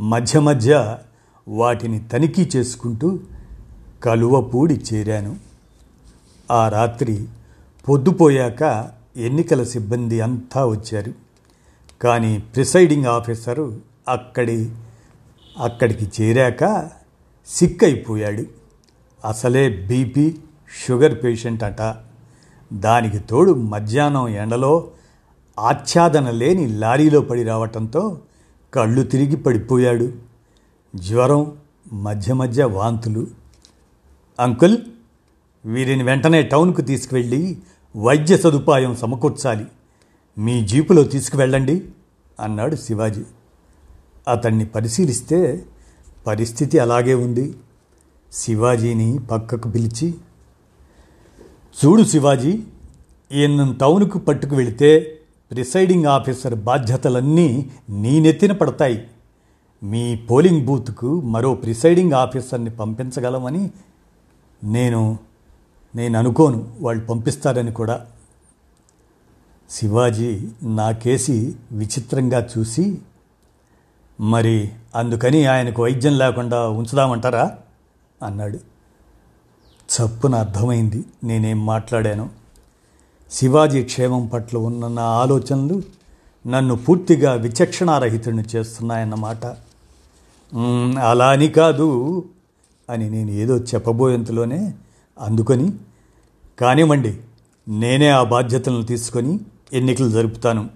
మధ్య 0.00 0.40
మధ్య 0.40 0.98
వాటిని 1.48 2.00
తనిఖీ 2.00 2.50
చేసుకుంటూ 2.56 3.18
కలువపూడి 4.02 4.80
చేరాను. 4.94 5.36
ఆ 6.50 6.68
రాత్రి 6.68 7.24
పొద్దుపోయాక 7.88 8.90
ఎన్నికల 9.16 9.62
సిబ్బంది 9.62 10.20
అంతా 10.20 10.66
వచ్చారు. 10.66 11.12
కానీ 12.02 12.38
ప్రిసైడింగ్ 12.38 13.06
ఆఫీసరు 13.06 13.80
అక్కడి 14.08 14.70
అక్కడికి 15.58 16.22
చేరాక 16.22 16.90
సిక్ 17.46 17.84
అయిపోయాడు 17.84 18.44
అసలే 19.24 19.86
బీపీ 19.86 20.36
షుగర్ 20.86 21.24
పేషెంట్ 21.24 21.64
అట. 21.64 21.96
దానికి 22.72 23.18
తోడు 23.18 23.52
మధ్యాహ్నం 23.52 24.28
ఎండలో 24.28 24.90
ఆచ్ఛాదన 25.58 26.30
లేని 26.30 26.68
లారీలో 26.68 27.20
పడి 27.20 27.42
రావటంతో 27.42 28.20
కళ్ళు 28.74 29.02
తిరిగి 29.02 29.36
పడిపోయాడు. 29.36 30.12
జ్వరం 30.96 31.52
మధ్య 31.92 32.34
మధ్య 32.34 32.64
వాంతులు. 32.64 33.26
అంకుల్ 34.40 34.78
వీరిని 35.64 36.02
వెంటనే 36.02 36.42
టౌన్కు 36.42 36.80
తీసుకువెళ్ళి 36.80 37.58
వైద్య 37.96 38.36
సదుపాయం 38.36 38.96
సమకూర్చాలి. 38.96 39.66
మీ 40.38 40.64
జీపులో 40.64 41.02
తీసుకువెళ్ళండి 41.02 41.84
అన్నాడు 42.40 42.76
శివాజీ. 42.76 43.22
అతన్ని 44.28 44.66
పరిశీలిస్తే 44.66 45.64
పరిస్థితి 46.26 46.78
అలాగే 46.78 47.14
ఉంది. 47.14 47.54
శివాజీని 48.32 49.18
పక్కకు 49.18 49.68
పిలిచి 49.68 50.14
చూడు 51.84 52.02
శివాజీ 52.02 52.62
ఈయన 53.32 53.76
టౌన్కు 53.80 54.18
పట్టుకు 54.18 54.56
వెళితే 54.56 55.20
ప్రిసైడింగ్ 55.50 56.06
ఆఫీసర్ 56.06 56.54
బాధ్యతలన్నీ 56.54 57.70
నీ 57.90 58.20
నెత్తిన 58.20 58.52
పడతాయి. 58.52 59.08
మీ 59.82 60.16
పోలింగ్ 60.16 60.66
బూత్కు 60.66 61.20
మరో 61.20 61.54
ప్రిసైడింగ్ 61.54 62.12
ఆఫీసర్ని 62.12 62.70
పంపించగలమని 62.70 63.70
నేను 64.64 65.18
నేను 65.96 66.18
అనుకోను 66.18 66.74
వాళ్ళు 66.80 67.06
పంపిస్తారని 67.06 67.72
కూడా. 67.72 68.06
శివాజీ 69.70 70.48
నా 70.62 70.90
కేసి 70.90 71.56
విచిత్రంగా 71.72 72.48
చూసి 72.58 72.98
మరి 74.20 74.70
అందుకని 74.94 75.46
ఆయనకు 75.46 75.82
వైద్యం 75.82 76.18
లేకుండా 76.18 76.68
ఉంచుదామంటారా? 76.68 77.58
అన్నాడు. 78.22 78.58
చప్పున 79.88 80.34
అర్థమైంది. 80.34 81.04
నేనేం 81.24 81.66
మాట్లాడాను. 81.66 82.30
శివాజీ 83.30 83.84
క్షేమం 83.84 84.26
పట్ల 84.26 84.58
ఉన్న 84.58 84.88
నా 84.88 85.02
ఆలోచనలు 85.02 85.82
నన్ను 86.48 86.76
పూర్తిగా 86.76 87.32
విచక్షణారహితుడిని 87.32 88.44
చేస్తున్నాయన్నమాట. 88.56 89.44
అలా 91.02 91.28
అని 91.28 91.48
కాదు 91.48 92.24
అని 92.90 93.10
నేను 93.10 93.30
ఏదో 93.30 93.58
చెప్పబోయేంతలోనే 93.58 94.74
అందుకని 95.20 95.72
కానివ్వండి 96.60 97.20
నేనే 97.68 98.08
ఆ 98.08 98.22
బాధ్యతలను 98.22 98.82
తీసుకొని 98.82 99.40
ఎన్నికలు 99.72 100.10
జరుపుతాను. 100.10 100.70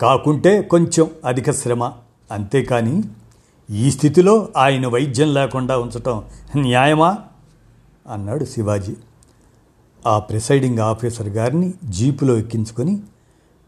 కాకుంటే 0.00 0.62
కొంచెం 0.62 1.10
అధిక 1.24 1.50
శ్రమ. 1.50 1.92
అంతేకాని 2.30 3.02
ఈ 3.70 3.90
స్థితిలో 3.90 4.48
ఆయన 4.56 4.86
వైద్యం 4.86 5.34
లేకుండా 5.34 5.78
ఉంచటం 5.78 6.24
న్యాయమా? 6.56 7.18
అన్నాడు 8.12 8.44
శివాజీ. 8.44 8.96
ఆ 10.06 10.18
ప్రిసైడింగ్ 10.18 10.78
ఆఫీసర్ 10.78 11.28
గారిని 11.28 11.74
జీపులో 11.84 12.38
ఎక్కించుకొని 12.38 13.02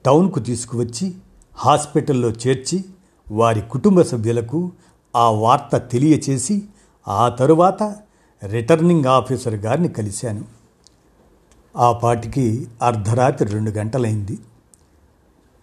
టౌన్కు 0.06 0.40
తీసుకువచ్చి 0.40 1.14
హాస్పిటల్లో 1.56 2.30
చేర్చి 2.30 2.84
వారి 3.32 3.60
కుటుంబ 3.60 4.02
సభ్యులకు 4.02 4.72
ఆ 5.16 5.30
వార్త 5.30 5.76
తెలియచేసి 5.76 6.62
ఆ 7.08 7.28
తరువాత 7.28 7.96
రిటర్నింగ్ 8.46 9.04
ఆఫీసర్ 9.04 9.54
గారిని 9.54 9.88
కలిశాను. 9.88 10.44
ఆ 11.76 11.92
పాటికి 11.92 12.66
అర్ధరాత్రి 12.82 13.50
రెండు 13.50 13.70
గంటలైంది. 13.70 14.38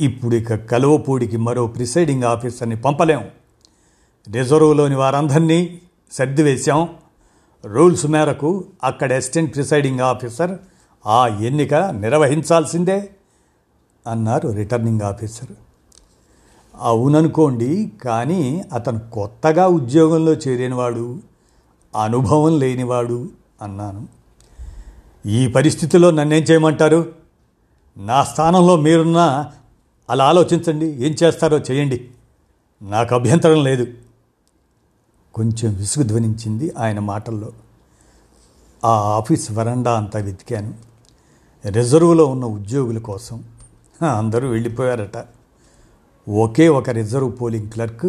ఇప్పుడు 0.01 0.35
ఇక 0.35 0.55
కలువపూడికి 0.55 1.37
మరో 1.37 1.67
ప్రిసైడింగ్ 1.67 2.23
ఆఫీసర్ని 2.23 2.75
పంపలేం. 2.75 3.23
రిజర్వ్లోని 4.31 4.95
వారందరినీ 4.95 5.81
సర్దివేశాం. 6.11 6.89
రూల్స్ 7.65 8.05
మేరకు 8.05 8.65
అక్కడ 8.83 9.13
అసిస్టెంట్ 9.13 9.55
ప్రిసైడింగ్ 9.55 9.99
ఆఫీసర్ 9.99 10.57
ఆ 11.07 11.27
ఎన్నిక 11.27 11.73
నిర్వహించాల్సిందే 11.73 13.09
అన్నారు 14.07 14.49
రిటర్నింగ్ 14.49 15.01
ఆఫీసర్. 15.01 15.51
అవుననుకోండి 16.79 17.91
కానీ 18.03 18.63
అతను 18.73 18.99
కొత్తగా 18.99 19.67
ఉద్యోగంలో 19.67 20.33
చేరినవాడు 20.33 21.19
అనుభవం 21.95 22.59
లేనివాడు 22.59 23.29
అన్నాను. 23.61 24.07
ఈ 25.25 25.47
పరిస్థితిలో 25.47 26.11
నన్నేం 26.11 26.43
చేయమంటారు? 26.43 27.11
నా 27.97 28.23
స్థానంలో 28.23 28.75
మీరున్నా 28.75 29.51
అలా 30.09 30.25
ఆలోచించండి 30.25 30.85
ఏం 30.85 31.15
చేస్తారో 31.23 31.57
చేయండి. 31.57 32.09
నాకు 32.81 33.15
అభ్యంతరం 33.15 33.63
లేదు. 33.63 33.87
కొంచెం 35.33 35.73
విసుగు 35.73 36.03
ధ్వనించింది 36.03 36.73
ఆయన 36.77 36.99
మాటల్లో. 36.99 37.51
ఆ 38.85 38.89
ఆఫీస్ 38.89 39.51
వరండా 39.51 39.97
అంతా 39.97 40.19
వెతికాను. 40.19 40.73
రిజర్వ్లో 41.65 42.25
ఉన్న 42.25 42.45
ఉద్యోగుల 42.45 42.97
కోసం. 42.97 43.43
అందరూ 44.17 44.49
వెళ్ళిపోయారట. 44.49 45.25
ఒకే 46.29 46.67
ఒక 46.67 46.89
రిజర్వ్ 46.89 47.41
పోలింగ్ 47.41 47.69
క్లర్క్ 47.69 48.05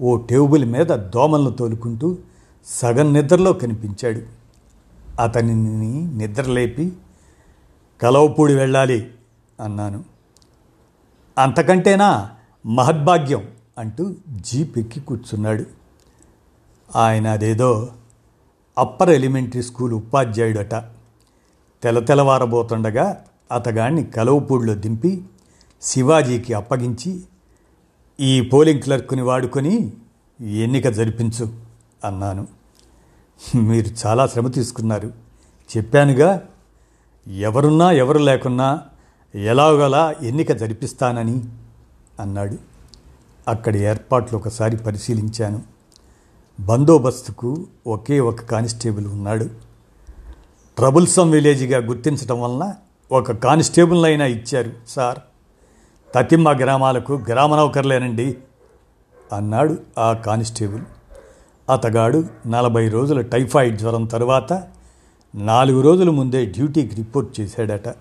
ఓ 0.00 0.16
టేబుల్ 0.16 0.64
మీద 0.64 0.86
దోమలను 0.86 1.50
తోలుకుంటూ 1.50 2.16
సగం 2.66 3.12
నిద్రలో 3.12 3.52
కనిపించాడు. 3.52 4.22
అతనిని 5.22 6.16
నిద్రలేపి 6.16 6.92
కలవపూడి 8.02 8.54
వెళ్ళాలి 8.54 9.10
అన్నాను. 9.60 10.04
అంతకంటేనా 11.38 12.30
మహద్భాగ్యం 12.66 13.48
అంటూ 13.78 14.14
జీప్ 14.30 14.78
ఎక్కి 14.78 15.00
కూర్చున్నాడు. 15.00 15.64
ఆయన 16.96 17.28
అదేదో 17.28 17.92
అప్పర్ 18.78 19.10
ఎలిమెంటరీ 19.10 19.62
స్కూల్ 19.62 19.92
ఉపాధ్యాయుడట. 19.92 20.74
తెలతెలవారబోతుండగా 21.82 23.24
అతగాన్ని 23.52 24.04
కలవపూడిలో 24.04 24.74
దింపి 24.74 25.24
శివాజీకి 25.82 26.54
అప్పగించి 26.54 27.20
ఈ 28.20 28.40
పోలింగ్ 28.40 28.82
క్లర్క్ని 28.82 29.22
వాడుకొని 29.22 29.92
ఎన్నిక 30.40 30.88
జరిపించు. 30.88 31.69
అన్నాను. 32.04 32.46
మీరు 33.54 34.06
చాలా 34.06 34.26
శ్రమ 34.26 34.48
తీసుకున్నారు. 34.48 35.12
చెప్పానుగా 35.76 36.42
ఎవరున్నా 37.36 37.90
ఎవరు 37.90 38.18
లేకున్నా 38.18 38.80
ఎలాగోలా 39.34 40.14
ఎన్నిక 40.22 40.52
జరిపిస్తానని 40.52 41.42
అన్నాడు. 42.20 42.56
అక్కడి 43.48 43.78
ఏర్పాట్లు 43.78 44.38
ఒకసారి 44.38 44.76
పరిశీలించాను. 44.76 45.62
బందోబస్తుకు 46.60 47.66
ఒకే 47.86 48.20
ఒక 48.20 48.40
కానిస్టేబుల్ 48.40 49.06
ఉన్నాడు. 49.06 49.44
ట్రబుల్సమ్ 50.76 51.30
విలేజ్గా 51.30 51.78
గుర్తించడం 51.78 52.40
వలన 52.40 52.74
ఒక 53.12 53.32
కానిస్టేబుల్ 53.32 54.04
అయినా 54.04 54.26
ఇచ్చారు 54.26 54.72
సార్. 54.88 55.18
తతిమ్మ 56.14 56.52
గ్రామాలకు 56.52 57.22
గ్రామ 57.28 57.56
నౌకర్లేనండి 57.56 58.36
అన్నాడు 59.32 59.78
ఆ 59.98 60.12
కానిస్టేబుల్. 60.12 60.82
అతగాడు 61.70 62.24
నలభై 62.46 62.88
రోజుల 62.88 63.20
టైఫాయిడ్ 63.20 63.78
జ్వరం 63.78 64.04
తరువాత 64.04 64.52
నాలుగు 65.34 65.80
రోజుల 65.80 66.10
ముందే 66.10 66.46
డ్యూటీకి 66.46 66.94
రిపోర్ట్ 66.94 67.40
చేశాడట. 67.40 67.94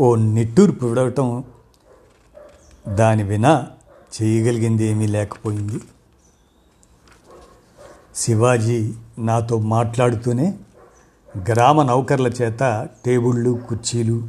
ఓ 0.00 0.14
నిట్టూర్పు 0.14 0.86
విడవటం 0.86 1.44
దాని 2.88 3.22
వినా 3.22 3.66
చేయగలిగింది 4.14 4.84
ఏమీ 4.84 5.06
లేకపోయింది. 5.06 5.80
శివాజీ 8.14 8.94
నాతో 9.18 9.58
మాట్లాడుతూనే 9.58 10.58
గ్రామ 11.50 11.82
నౌకర్ల 11.82 12.26
చేత 12.26 12.88
టేబుళ్ళు 13.06 13.60
కుర్చీలు 13.68 14.28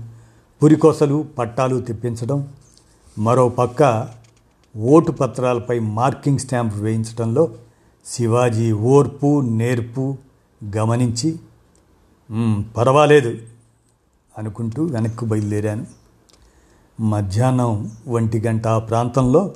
పురికొసలు 0.64 1.26
పట్టాలు 1.38 1.82
తెప్పించడం 1.82 2.48
మరో 3.20 3.50
పక్క 3.50 3.82
ఓటు 4.78 5.12
పత్రాలపై 5.12 5.80
మార్కింగ్ 5.80 6.40
స్టాంప్ 6.40 6.76
వేయించడంలో 6.76 7.52
శివాజీ 8.06 8.72
ఓర్పు 8.72 9.42
నేర్పు 9.42 10.18
గమనించి 10.76 11.40
పర్వాలేదు 12.78 13.38
అనుకుంటూ 14.38 14.86
వెనక్కు 14.86 15.26
బయలుదేరాను. 15.26 15.86
మధ్యాహ్నం 17.00 17.92
ఒంటి 18.08 18.40
గంట 18.40 18.68
ఆ 18.68 18.80
ప్రాంతంలో 18.80 19.54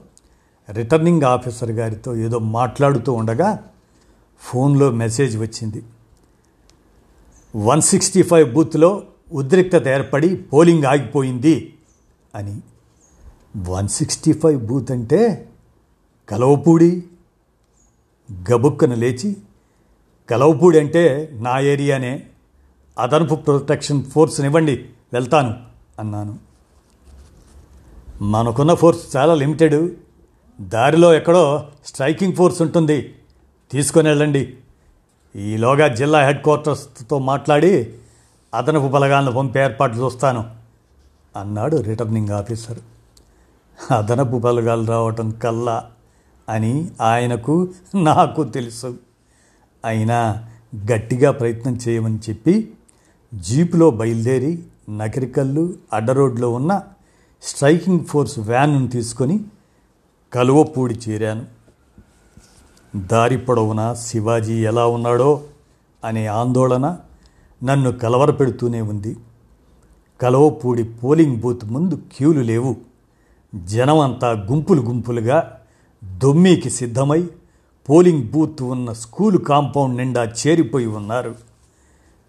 రిటర్నింగ్ 0.69 1.23
ఆఫీసర్ 1.23 1.71
గారితో 1.71 2.15
ఏదో 2.15 2.39
మాట్లాడుతూ 2.39 3.13
ఉండగా 3.13 3.63
ఫోన్లో 4.39 4.91
మెసేజ్ 4.91 5.37
వచ్చింది. 5.37 5.83
వన్ 7.55 7.81
సిక్స్టీ 7.81 8.21
ఫైవ్ 8.21 8.53
బూత్లో 8.53 9.03
ఉద్రిక్తత 9.31 9.87
ఏర్పడి 9.87 10.35
పోలింగ్ 10.35 10.83
ఆగిపోయింది 10.83 11.73
అని. 12.35 12.61
వన్ 13.57 13.87
సిక్స్టీ 13.87 14.33
ఫైవ్ 14.33 14.61
బూత్ 14.61 14.91
అంటే 14.91 15.49
కలవపూడి 16.29 17.03
గబుక్కను 18.51 18.95
లేచి 18.95 19.37
కలవపూడి 20.29 20.79
అంటే 20.79 21.29
నా 21.33 21.59
ఏరియానే 21.59 22.27
అదనపు 22.99 23.35
ప్రొటెక్షన్ 23.35 24.03
ఫోర్స్ని 24.03 24.47
ఇవ్వండి 24.47 24.89
వెళ్తాను 25.13 25.57
అన్నాను. 25.99 26.37
మనకున్న 28.21 28.73
ఫోర్స్ 28.73 29.15
చాలా 29.15 29.35
లిమిటెడ్ 29.35 29.89
దారిలో 30.61 31.13
ఎక్కడో 31.13 31.67
స్ట్రైకింగ్ 31.85 32.33
ఫోర్స్ 32.33 32.61
ఉంటుంది 32.61 33.15
తీసుకొని 33.71 34.09
వెళ్ళండి. 34.09 34.57
ఈలోగా 35.35 35.87
జిల్లా 35.87 36.25
హెడ్ 36.25 36.43
క్వార్టర్స్తో 36.43 37.19
మాట్లాడి 37.19 37.93
అదనపు 38.53 38.87
బలగాలను 38.87 39.31
పంపే 39.31 39.63
ఏర్పాట్లు 39.63 40.03
చూస్తాను 40.03 40.49
అన్నాడు 41.35 41.77
రిటర్నింగ్ 41.77 42.29
ఆఫీసర్. 42.29 42.79
అదనపు 43.91 44.37
బలగాలు 44.37 44.85
రావటం 44.85 45.31
కల్లా 45.31 45.91
అని 46.49 46.91
ఆయనకు 47.01 47.69
నాకు 47.95 48.43
తెలుసు. 48.43 48.97
అయినా 49.85 50.47
గట్టిగా 50.91 51.31
ప్రయత్నం 51.31 51.79
చేయమని 51.87 52.19
చెప్పి 52.29 52.73
జీపులో 53.33 53.91
బయలుదేరి 53.91 54.63
నకరికల్లు 54.89 55.73
అడ్డరోడ్లో 55.93 56.51
ఉన్న 56.51 56.81
స్ట్రైకింగ్ 57.41 58.05
ఫోర్స్ 58.05 58.39
వ్యాన్ను 58.39 58.87
తీసుకొని 58.87 59.45
కలువపూడి 60.33 60.99
చేరాను. 61.09 61.45
దారి 62.95 63.37
పొడవునా 63.37 63.93
శివాజీ 63.93 64.53
ఎలా 64.53 64.87
ఉన్నాడో 64.87 65.43
అనే 66.03 66.27
ఆందోళన 66.27 66.97
నన్ను 67.63 67.91
కలవరపెడుతూనే 67.91 68.81
ఉంది. 68.81 69.17
కలవపూడి 70.21 70.83
పోలింగ్ 70.83 71.37
బూత్ 71.37 71.65
ముందు 71.65 71.95
క్యూలు 71.95 72.39
లేవు. 72.39 72.88
జనమంతా 73.55 74.31
గుంపులు 74.31 74.81
గుంపులుగా 74.81 75.59
దొమ్మీకి 76.17 76.69
సిద్ధమై 76.69 77.27
పోలింగ్ 77.89 78.29
బూత్ 78.29 78.61
ఉన్న 78.61 78.93
స్కూలు 78.93 79.37
కాంపౌండ్ 79.37 79.97
నిండా 79.97 80.23
చేరిపోయి 80.23 80.85
ఉన్నారు. 80.85 81.35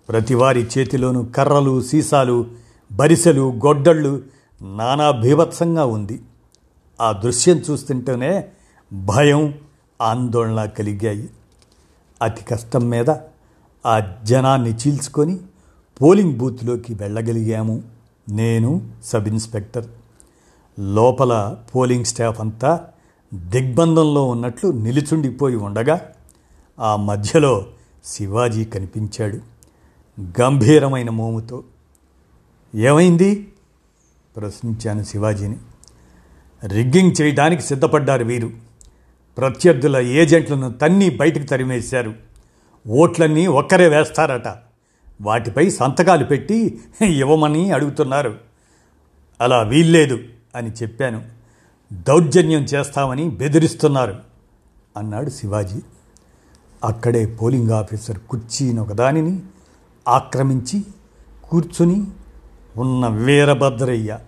ప్రతివారి 0.08 0.68
చేతిలోనూ 0.78 1.24
కర్రలు 1.24 1.82
సీసాలు 1.82 2.46
బరిసెలు 2.92 3.52
గొడ్డళ్ళు 3.66 4.22
నానా 4.62 5.10
భీభత్సంగా 5.10 5.84
ఉంది. 5.84 6.22
ఆ 7.00 7.12
దృశ్యం 7.12 7.62
చూస్తుంటేనే 7.70 8.48
భయం 8.92 9.54
ఆందోళన 10.02 10.64
కలిగాయి. 10.64 11.30
అతి 12.22 12.44
కష్టం 12.44 12.88
మీద 12.88 13.10
ఆ 13.86 14.16
జనాన్ని 14.24 14.70
చీల్చుకొని 14.70 15.38
పోలింగ్ 16.02 16.36
బూత్లోకి 16.36 16.94
వెళ్ళగలిగాము. 16.94 17.82
నేను 18.28 18.90
సబ్ 19.04 19.28
ఇన్స్పెక్టర్. 19.28 19.86
లోపల 20.80 21.56
పోలింగ్ 21.74 22.04
స్టాఫ్ 22.04 22.40
అంతా 22.40 22.86
దిగ్బంధంలో 23.34 24.28
ఉన్నట్లు 24.28 24.70
నిలుచుండిపోయి 24.70 25.56
ఉండగా 25.56 26.00
ఆ 26.80 26.96
మధ్యలో 26.96 27.66
శివాజీ 28.04 28.64
కనిపించాడు 28.64 29.38
గంభీరమైన 30.40 31.10
మోముతో. 31.10 31.64
ఏమైంది? 32.74 33.52
ప్రశ్నించాను 34.36 35.02
శివాజీని. 35.02 35.56
రిగ్గింగ్ 36.66 37.12
చేయడానికి 37.20 37.62
సిద్ధపడ్డారు 37.62 38.24
వీరు. 38.24 38.50
ప్రత్యర్థుల 39.38 39.96
ఏజెంట్లను 39.96 40.72
తన్ని 40.72 41.10
బయటకు 41.10 41.42
తరిమేశారు. 41.42 42.14
ఓట్లన్నీ 42.88 43.46
ఒక్కరే 43.46 43.88
వేస్తారట. 43.88 44.56
వాటిపై 45.22 45.70
సంతకాలు 45.70 46.24
పెట్టి 46.24 46.80
ఇవ్వమని 47.06 47.70
అడుగుతున్నారు. 47.70 48.34
అలా 49.40 49.62
వీల్లేదు. 49.62 50.18
అని 50.56 50.70
చెప్పాను. 50.70 51.22
దౌర్జన్యం 51.92 52.60
చేస్తామని 52.60 53.28
బెదిరిస్తున్నారు 53.28 54.16
అన్నాడు 54.96 55.30
శివాజీ. 55.30 55.80
అక్కడే 56.84 57.26
పోలింగ్ 57.26 57.70
ఆఫీసర్ 57.70 58.18
కుర్చీని 58.18 58.80
ఒకదానిని 58.80 59.40
ఆక్రమించి 60.08 60.84
కూర్చుని 61.44 62.06
ఉన్న 62.76 63.06
వీరభద్రయ్య 63.06 64.18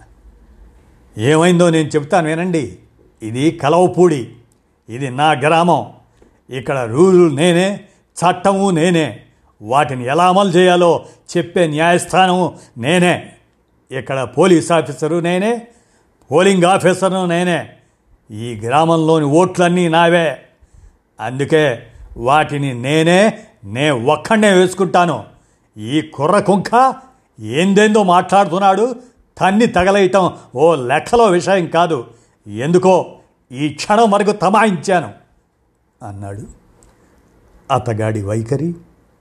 ఏమైందో 1.18 1.70
నేను 1.70 1.88
చెప్తాను 1.88 2.28
వినండి. 2.28 2.78
ఇది 3.22 3.50
కలవపూడి 3.50 4.32
ఇది 4.88 5.10
నా 5.10 5.32
గ్రామం. 5.32 5.86
ఇక్కడ 6.50 6.78
రూలు 6.78 7.34
నేనే 7.34 7.80
చట్టము 8.18 8.70
నేనే. 8.70 9.20
వాటిని 9.62 10.04
ఎలా 10.04 10.28
అమలు 10.28 10.48
చేయాలో 10.48 11.04
చెప్పే 11.36 11.66
న్యాయస్థానము 11.66 12.58
నేనే. 12.78 13.32
ఇక్కడ 13.90 14.28
పోలీస్ 14.38 14.72
ఆఫీసరు 14.72 15.20
నేనే 15.20 15.66
పోలింగ్ 16.32 16.64
ఆఫీసర్ను 16.64 17.26
నేనే. 17.26 17.70
ఈ 18.30 18.60
గ్రామంలోని 18.66 19.24
ఓట్లన్నీ 19.24 19.88
నావే. 19.88 20.38
అందుకే 21.20 21.82
వాటిని 22.16 22.74
నేనే 22.74 23.38
నే 23.64 23.90
ఒక్కడే 23.90 24.52
వేసుకుంటాను. 24.52 25.24
ఈ 25.78 26.00
కుర్ర 26.00 26.38
కుంక 26.38 26.94
ఏందేందో 27.40 28.02
మాట్లాడుతున్నాడు 28.02 28.96
తన్ని 29.40 29.66
తగలేయటం 29.66 30.32
ఓ 30.54 30.74
లెక్కలో 30.74 31.24
విషయం 31.24 31.66
కాదు. 31.66 32.06
ఎందుకో 32.46 33.12
ఈ 33.52 33.68
క్షణం 33.68 34.10
వరకు 34.10 34.32
తమాయించాను 34.32 35.12
అన్నాడు. 36.08 36.42
అతగాడి 37.70 38.22
వైఖరి 38.22 38.74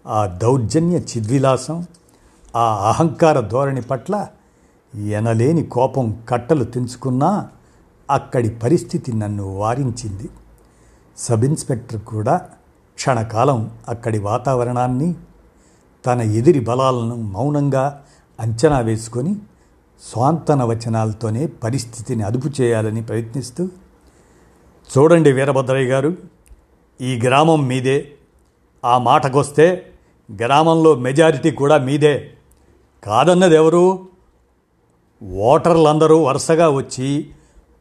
ఆ 0.08 0.26
దౌర్జన్య 0.26 0.98
చిద్విలాసం 0.98 1.86
ఆ 2.56 2.90
అహంకార 2.90 3.40
ధోరణి 3.40 3.82
పట్ల 3.82 4.28
ఎనలేని 4.96 5.64
కోపం 5.64 6.24
కట్టలు 6.30 6.64
తెంచుకున్నా 6.64 7.50
అక్కడి 8.10 8.50
పరిస్థితి 8.50 9.14
నన్ను 9.14 9.58
వారించింది. 9.58 10.30
సబ్ 11.18 11.46
ఇన్స్పెక్టర్ 11.46 12.02
కూడా 12.02 12.38
క్షణకాలం 12.96 13.72
అక్కడి 13.90 14.20
వాతావరణాన్ని 14.20 15.16
తన 16.06 16.22
ఎదిరి 16.22 16.60
బలాలను 16.60 17.16
మౌనంగా 17.16 18.04
అంచనా 18.40 18.80
వేసుకొని 18.80 19.36
స్వాంతన 20.02 20.64
వచనాలతోనే 20.64 21.48
పరిస్థితిని 21.48 22.24
అదుపు 22.24 22.62
చేయాలని 22.62 23.04
ప్రయత్నిస్తూ 23.04 23.70
చూడండి 24.98 25.32
వీరభద్రయ్య 25.32 25.88
గారు 25.88 26.18
ఈ 27.02 27.22
గ్రామం 27.26 27.68
మీదే 27.68 28.12
ఆ 28.86 28.98
మాటకొస్తే 28.98 29.92
గ్రామంలో 30.36 30.96
మెజారిటీ 30.96 31.52
కూడా 31.52 31.78
మీదే. 31.78 32.32
కాదన్నది 33.04 33.56
ఎవరు? 33.56 34.11
ఓటర్లందరూ 35.24 36.24
వరుసగా 36.24 36.70
వచ్చి 36.70 37.30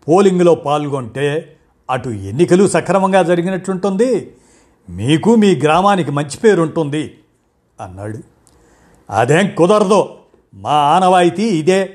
పోలింగ్లో 0.08 0.54
పాల్గొంటే 0.54 1.56
అటు 1.90 2.08
ఎన్నికలు 2.08 2.68
సక్రమంగా 2.68 3.22
జరిగినట్లుంటుంది 3.22 4.34
మీకు 4.90 5.34
మీ 5.34 5.56
గ్రామానికి 5.56 6.10
మంచి 6.10 6.36
పేరు 6.44 6.62
ఉంటుంది 6.62 7.18
అన్నాడు. 7.80 8.18
అదేం 9.10 9.50
కుదరదు. 9.58 10.08
మా 10.54 10.70
ఆనవాయితీ 10.70 11.42
ఇదే. 11.42 11.94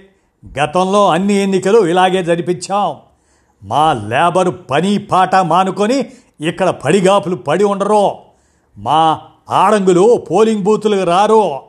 గతంలో 0.60 1.10
అన్ని 1.10 1.34
ఎన్నికలు 1.34 1.88
ఇలాగే 1.88 2.24
జరిపించాం. 2.24 2.96
మా 3.64 3.94
లేబరు 3.94 4.52
పని 4.52 4.98
పాట 4.98 5.36
మానుకొని 5.36 6.12
ఇక్కడ 6.42 6.70
పడిగాపులు 6.70 7.36
పడి 7.36 7.64
ఉండరు. 7.64 8.12
మా 8.78 9.22
ఆడంగులు 9.50 10.26
పోలింగ్ 10.32 10.64
బూతులకు 10.64 11.04
రారు. 11.04 11.60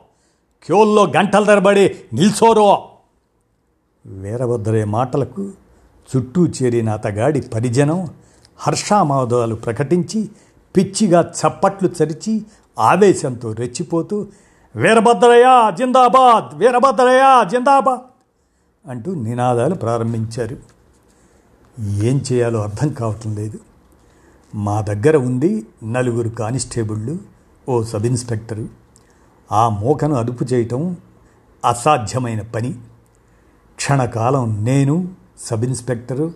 క్యూల్లో 0.65 1.05
గంటల 1.05 1.43
తరబడి 1.43 1.95
నిల్చోరు. 2.13 2.96
వీరభద్రయ్య 4.07 4.85
మాటలకు 4.85 5.51
చుట్టూ 6.09 6.47
చేరిన 6.47 6.89
అతగాడి 6.89 7.41
పరిజనం 7.41 8.07
హర్షామోదాలు 8.57 9.55
ప్రకటించి 9.55 10.29
పిచ్చిగా 10.75 11.33
చప్పట్లు 11.39 11.89
చరిచి 12.03 12.45
ఆవేశంతో 12.79 13.53
రెచ్చిపోతూ 13.53 14.27
వీరభద్రయ్య 14.75 15.71
జిందాబాద్! 15.77 16.55
వీరభద్రయ్య 16.55 17.43
జిందాబాద్! 17.49 17.99
అంటూ 18.85 19.13
నినాదాలు 19.13 19.75
ప్రారంభించారు. 19.75 20.57
ఏం 22.03 22.21
చేయాలో 22.31 22.61
అర్థం 22.61 22.89
కావటం 22.89 23.35
లేదు. 23.35 23.59
మా 24.55 24.81
దగ్గర 24.81 25.17
ఉంది 25.17 25.67
నలుగురు 25.83 26.29
కానిస్టేబుళ్ళు 26.29 27.19
ఓ 27.69 27.83
సబ్ 27.83 28.05
ఇన్స్పెక్టరు 28.05 28.69
ఆ 29.51 29.69
మూకను 29.69 30.15
అదుపు 30.15 30.43
చేయటం 30.43 30.97
అసాధ్యమైన 31.65 32.41
పని. 32.41 32.75
క్షణకాలం 33.87 34.63
నేను 34.63 35.07
సబ్ 35.39 35.63
ఇన్స్పెక్టరు 35.63 36.33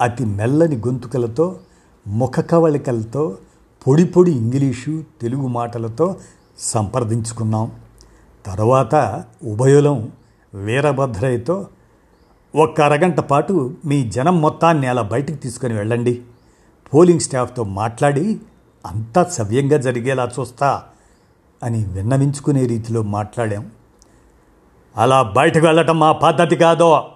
అతి 0.00 0.24
మెల్లని 0.24 0.76
గొంతుకలతో 0.76 1.58
ముఖ 2.06 2.40
కవళికలతో 2.40 3.38
పొడి 3.86 4.04
పొడి 4.04 4.32
ఇంగ్లీషు 4.32 5.04
తెలుగు 5.20 5.46
మాటలతో 5.46 6.16
సంప్రదించుకున్నాం. 6.58 7.72
తర్వాత 8.46 9.24
ఉభయులం 9.44 10.12
వీరభద్రయ్యతో 10.54 11.66
ఒక్క 12.54 12.80
అరగంట 12.80 13.20
పాటు 13.20 13.74
మీ 13.84 14.10
జనం 14.10 14.40
మొత్తాన్ని 14.40 14.86
అలా 14.86 15.02
బయటికి 15.02 15.38
తీసుకొని 15.38 15.74
వెళ్ళండి. 15.74 16.22
పోలింగ్ 16.94 17.20
స్టాఫ్తో 17.20 17.64
మాట్లాడి 17.64 18.40
అంతా 18.86 19.24
సవ్యంగా 19.24 19.76
జరిగేలా 19.76 20.30
చూస్తా 20.40 20.82
అని 21.62 21.84
విన్నవించుకునే 21.84 22.66
రీతిలో 22.66 23.02
మాట్లాడాం. 23.02 23.70
అలా 24.96 25.22
బయటకు 25.22 25.66
వెళ్ళటం 25.66 25.98
మా 25.98 26.12
పద్ధతి 26.12 26.56
కాదో. 26.56 27.10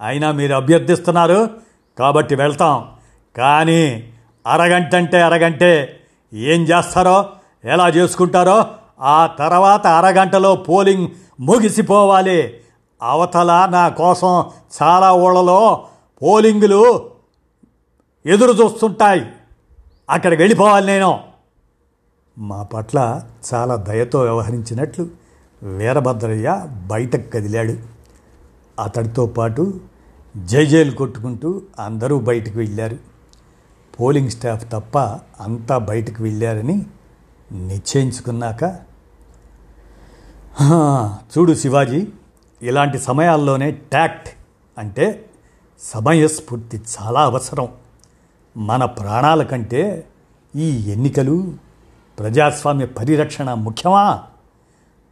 అయినా 0.00 0.32
మీరు 0.32 0.54
అభ్యర్థిస్తున్నారు 0.54 1.50
కాబట్టి 1.98 2.34
వెళ్తాం. 2.34 2.88
కానీ 3.36 4.12
అరగంట 4.46 4.94
అంటే 4.94 5.22
అరగంటే 5.22 6.00
ఏం 6.32 6.62
చేస్తారో 6.62 7.28
ఎలా 7.64 7.88
చేసుకుంటారో 7.88 8.66
ఆ 9.00 9.26
తర్వాత 9.26 9.86
అరగంటలో 9.86 10.56
పోలింగ్ 10.56 11.08
ముగిసిపోవాలి. 11.40 12.60
అవతల 13.02 13.68
నా 13.70 13.88
కోసం 13.88 14.50
చాలా 14.82 15.12
ఊళ్ళలో 15.12 15.86
పోలింగులు 16.22 17.10
ఎదురు 18.26 18.52
చూస్తుంటాయి. 18.52 19.26
అక్కడికి 20.10 20.42
వెళ్ళిపోవాలి 20.42 20.86
నేను. 20.86 21.20
మా 22.38 22.62
పట్ల 22.62 23.20
చాలా 23.54 23.76
దయతో 23.76 24.20
వ్యవహరించినట్లు 24.20 25.06
వీరభద్రయ్య 25.62 26.66
బయటకు 26.86 27.30
కదిలాడు. 27.30 27.76
అతడితో 28.82 29.26
పాటు 29.26 29.80
జైజైలు 30.36 30.90
కొట్టుకుంటూ 30.90 31.62
అందరూ 31.80 32.20
బయటకు 32.20 32.58
వెళ్ళారు. 32.58 32.96
పోలింగ్ 34.00 34.30
స్టాఫ్ 34.30 34.72
తప్ప 34.72 34.98
అంతా 35.40 35.78
బయటకు 35.78 36.22
వెళ్ళారని 36.22 36.86
నిశ్చయించుకున్నాక 37.52 38.62
చూడు 41.22 41.54
శివాజీ 41.54 42.08
ఇలాంటి 42.62 42.98
సమయాల్లోనే 42.98 43.70
ట్యాక్ట్ 43.70 44.28
అంటే 44.78 45.30
సమయస్ఫూర్తి 45.80 46.76
చాలా 46.76 47.20
అవసరం. 47.20 47.68
మన 48.56 48.84
ప్రాణాల 48.84 49.42
కంటే 49.42 50.08
ఈ 50.56 50.92
ఎన్నికలు 50.92 51.54
ప్రజాస్వామ్య 52.18 52.86
పరిరక్షణ 52.86 53.54
ముఖ్యమా? 53.54 54.22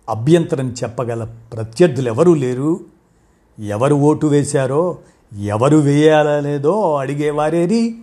అభ్యంతరం 0.08 0.70
చెప్పగల 0.70 1.24
ప్రత్యర్థులు 1.24 2.08
ఎవరూ 2.08 2.34
లేరు. 2.34 2.80
ఎవరు 3.58 3.94
ఓటు 3.94 4.26
వేశారో 4.26 4.98
ఎవరు 5.40 5.76
వేయాలా 5.76 6.40
లేదో 6.40 6.96
అడిగేవారేరి 6.96 7.98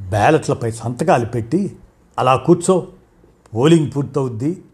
బ్యాలెట్లపై 0.00 0.70
సంతకాలు 0.70 1.26
పెట్టి 1.26 1.76
అలా 2.18 2.36
కూర్చో 2.36 2.86
పోలింగ్ 3.54 3.90
పూర్తవుద్ది. 3.96 4.64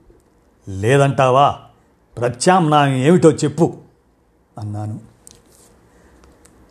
లేదంటావా? 0.68 1.56
ప్రత్యామ్నాయం 2.18 2.94
ఏమిటో 2.94 3.30
చెప్పు 3.30 3.74
అన్నాను. 4.58 5.00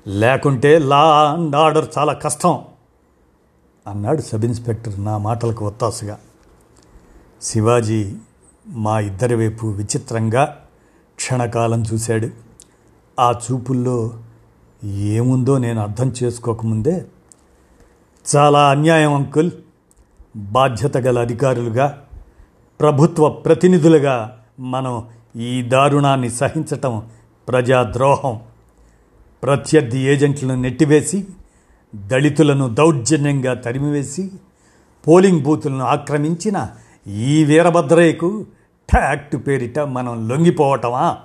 లేకుంటే 0.07 0.79
లా 0.79 1.31
అండ్ 1.31 1.55
ఆర్డర్ 1.55 1.85
చాలా 1.97 2.13
కష్టం 2.13 2.61
అన్నాడు 3.87 4.21
సబ్ 4.21 4.45
ఇన్స్పెక్టర్ 4.45 5.05
నా 5.05 5.17
మాటలకు 5.17 5.67
ఒత్తాసుగా. 5.67 6.19
శివాజీ 7.41 8.15
మా 8.69 8.99
ఇద్దరి 8.99 9.35
వైపు 9.35 9.67
విచిత్రంగా 9.67 10.57
క్షణకాలం 11.15 11.83
చూశాడు. 11.93 12.29
ఆ 13.19 13.31
చూపుల్లో 13.31 14.13
ఏముందో 14.95 15.57
నేను 15.57 15.81
అర్థం 15.81 16.13
చేసుకోకముందే 16.23 17.05
చాలా 18.35 18.69
అన్యాయం 18.69 19.13
అంకుల్. 19.13 19.51
బాధ్యత 20.35 20.97
గల 20.97 21.19
అధికారులుగా 21.19 22.01
ప్రభుత్వ 22.79 23.29
ప్రతినిధులుగా 23.29 24.39
మనం 24.59 25.03
ఈ 25.35 25.61
దారుణాన్ని 25.61 26.29
సహించటం 26.29 27.03
ప్రజాద్రోహం. 27.47 28.39
ప్రత్యర్థి 29.43 29.99
ఏజెంట్లను 29.99 30.61
నెట్టివేసి 30.61 31.27
దళితులను 31.95 32.73
దౌర్జన్యంగా 32.73 33.53
తరిమివేసి 33.53 34.31
పోలింగ్ 35.07 35.43
బూతులను 35.43 35.83
ఆక్రమించిన 35.83 36.67
ఈ 37.07 37.43
వీరభద్రయ్యకు 37.43 38.45
ట్యాక్ట్ 38.89 39.35
పేరిట 39.47 39.79
మనం 39.79 40.29
లొంగిపోవటమా? 40.29 41.17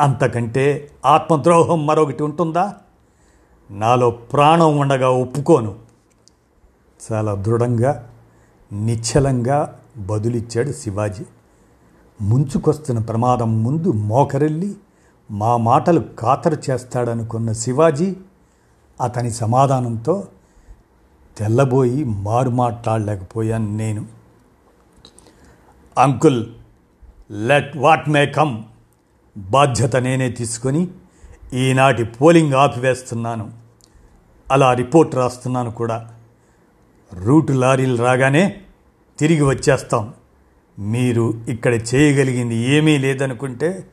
అంతకంటే 0.00 0.90
ఆత్మద్రోహం 1.06 1.86
మరొకటి 1.86 2.22
ఉంటుందా? 2.22 2.74
నాలో 3.70 4.10
ప్రాణం 4.10 4.78
ఉండగా 4.78 5.10
ఒప్పుకోను. 5.10 5.74
చాలా 7.12 7.34
దృఢంగా 7.34 8.10
నిశ్చలంగా 8.72 9.80
బదులిచ్చాడు 9.96 10.72
శివాజీ. 10.72 11.24
ముంచుకొస్తున్న 12.22 13.00
ప్రమాదం 13.00 13.62
ముందు 13.62 13.92
మోకరెళ్ళి 13.92 14.76
మా 15.30 15.56
మాటలు 15.56 16.00
ఖాతరు 16.20 16.70
చేస్తాడనుకున్న 16.70 17.52
శివాజీ 17.52 18.16
అతని 19.00 19.30
సమాధానంతో 19.30 20.26
తెల్లబోయి 21.36 22.04
మారు 22.04 22.50
మాట్లాడలేకపోయాను 22.50 23.76
నేను. 23.76 24.19
Uncle 26.00 26.46
let 27.30 27.76
what 27.76 28.08
may 28.08 28.26
come 28.26 28.62
బాధ్యత 29.36 29.96
నేనే 29.96 30.30
తీసుకొని 30.30 30.88
ఈనాటి 31.52 32.04
పోలింగ్ 32.04 32.54
ఆపివేస్తున్నాను. 32.54 33.52
అలా 34.52 34.74
రిపోర్ట్ 34.74 35.14
రాస్తున్నాను 35.14 35.70
కూడా. 35.70 36.14
రూటు 37.12 37.52
లారీలు 37.52 38.02
రాగానే 38.02 38.60
తిరిగి 39.18 39.42
వచ్చేస్తాం. 39.42 40.14
మీరు 40.78 41.34
ఇక్కడ 41.48 41.74
చేయగలిగింది 41.74 42.56
ఏమీ 42.56 42.98
లేదనుకుంటే 42.98 43.88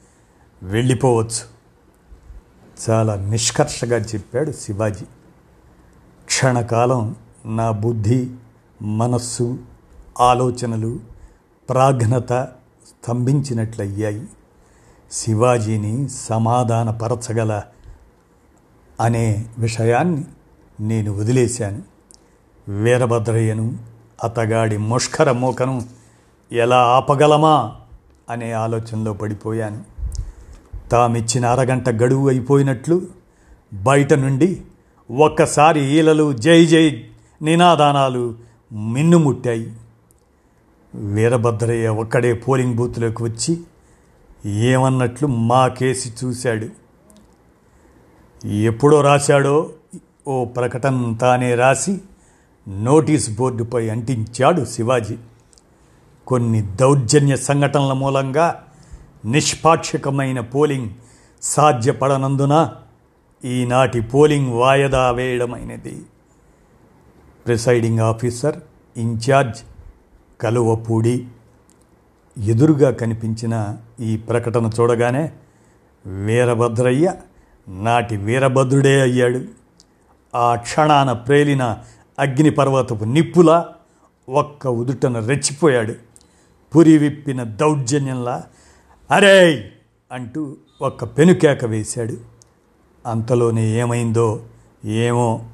వెళ్ళిపోవచ్చు. 0.63 1.57
చాలా 2.89 3.15
నిష్కర్షగా 3.15 3.97
చెప్పాడు 3.97 4.51
శివాజీ. 4.51 5.05
క్షణకాలం 6.25 7.15
నా 7.45 7.71
బుద్ధి 7.71 8.31
మనస్సు 8.81 9.57
ఆలోచనలు 10.19 11.16
ప్రాఘ్నత 11.69 12.33
స్తంభించినట్లయ్యాయి. 12.87 14.25
శివాజీని 15.11 16.09
సమాధానపరచగల 16.09 17.61
అనే 19.01 19.45
విషయాన్ని 19.59 20.23
నేను 20.79 21.13
వదిలేశాను. 21.13 21.81
వీరభద్రయ్యను 22.83 23.77
అతగాడి 24.23 24.77
ముష్కర 24.77 25.31
మూకను 25.31 25.81
ఎలా 26.51 26.77
ఆపగలమా 26.77 27.75
అనే 28.29 28.51
ఆలోచనలో 28.51 29.13
పడిపోయాను. 29.13 29.83
తామిచ్చిన 30.89 31.45
అరగంట 31.45 31.89
గడువు 31.89 32.29
అయిపోయినట్లు 32.29 33.01
బయట 33.73 34.13
నుండి 34.13 34.61
ఒక్కసారి 35.17 35.85
ఈలలు 35.85 36.33
జై 36.33 36.65
జై 36.65 37.09
నినాదానాలు 37.41 38.35
మిన్నుముట్టాయి. 38.71 39.73
వీరభద్రయ్య 40.97 41.87
ఒక్కడే 41.87 42.33
పోలింగ్ 42.33 42.75
బూత్లోకి 42.75 43.23
వచ్చి 43.23 43.59
ఏమన్నట్లు 44.45 45.27
మా 45.27 45.67
కేసి 45.67 46.13
చూశాడు. 46.23 46.67
ఎప్పుడో 48.47 49.01
రాశాడో 49.01 49.69
ఓ 50.27 50.45
ప్రకటన 50.45 51.15
తానే 51.21 51.55
రాసి 51.55 52.01
నోటీస్ 52.67 53.37
బోర్డుపై 53.37 53.89
అంటించాడు 53.89 54.65
శివాజీ. 54.65 55.17
కొన్ని 56.27 56.61
దౌర్జన్య 56.61 57.35
సంఘటనల 57.35 57.93
మూలంగా 57.93 58.63
నిష్పాక్షికమైన 59.25 60.39
పోలింగ్ 60.39 60.89
సాధ్యపడనందున 61.41 62.73
ఈనాటి 63.45 64.01
పోలింగ్ 64.01 64.53
వాయిదా 64.53 65.11
వేయడమైనది. 65.11 66.01
ప్రిసైడింగ్ 67.45 67.99
ఆఫీసర్ 67.99 68.55
ఇన్ఛార్జ్ 68.97 69.61
కలువపూడి 70.41 71.27
ఎదురుగా 72.37 72.91
కనిపించిన 72.91 73.77
ఈ 73.99 74.17
ప్రకటన 74.17 74.71
చూడగానే 74.79 75.31
వీరభద్రయ్య 76.25 77.13
నాటి 77.67 78.17
వీరభద్రుడే 78.17 79.01
అయ్యాడు. 79.01 79.41
ఆ 80.35 80.55
క్షణాన 80.55 81.11
ప్రేలిన 81.11 81.77
అగ్నిపర్వతపు 82.19 83.03
నిప్పులా 83.03 83.69
ఒక్క 84.29 84.67
ఉదుటన 84.67 85.27
రెచ్చిపోయాడు. 85.27 85.95
పురి 86.75 86.97
విప్పిన 86.97 87.43
దౌర్జన్యంలా 87.43 88.43
అరే 89.11 89.71
అంటూ 90.11 90.57
ఒక్క 90.81 91.03
పెనుకేక 91.03 91.65
వేశాడు. 91.65 92.17
అంతలోనే 93.05 93.67
ఏమైందో 93.67 94.41
ఏమో 94.85 95.45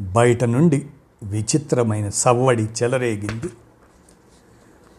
బయట 0.00 0.44
నుండి 0.44 0.86
విచిత్రమైన 1.22 2.08
సవ్వడి 2.08 2.68
చెలరేగింది. 2.82 3.50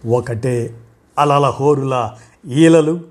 ఒకటే 0.06 0.80
అలల 1.20 1.46
హోరుల 1.46 2.12
ఈలలు. 2.48 3.02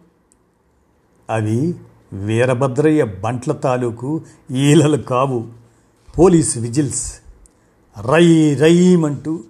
అవి 1.31 1.74
వీరభద్రయ్య 2.12 3.05
బంట్ల 3.05 3.52
తాలూకు 3.52 4.22
ఈలలు 4.50 4.96
కావు. 4.96 5.46
Police 6.18 6.59
whistles. 6.59 7.12
రై 8.00 8.55
రయ్యమంటూ 8.55 9.40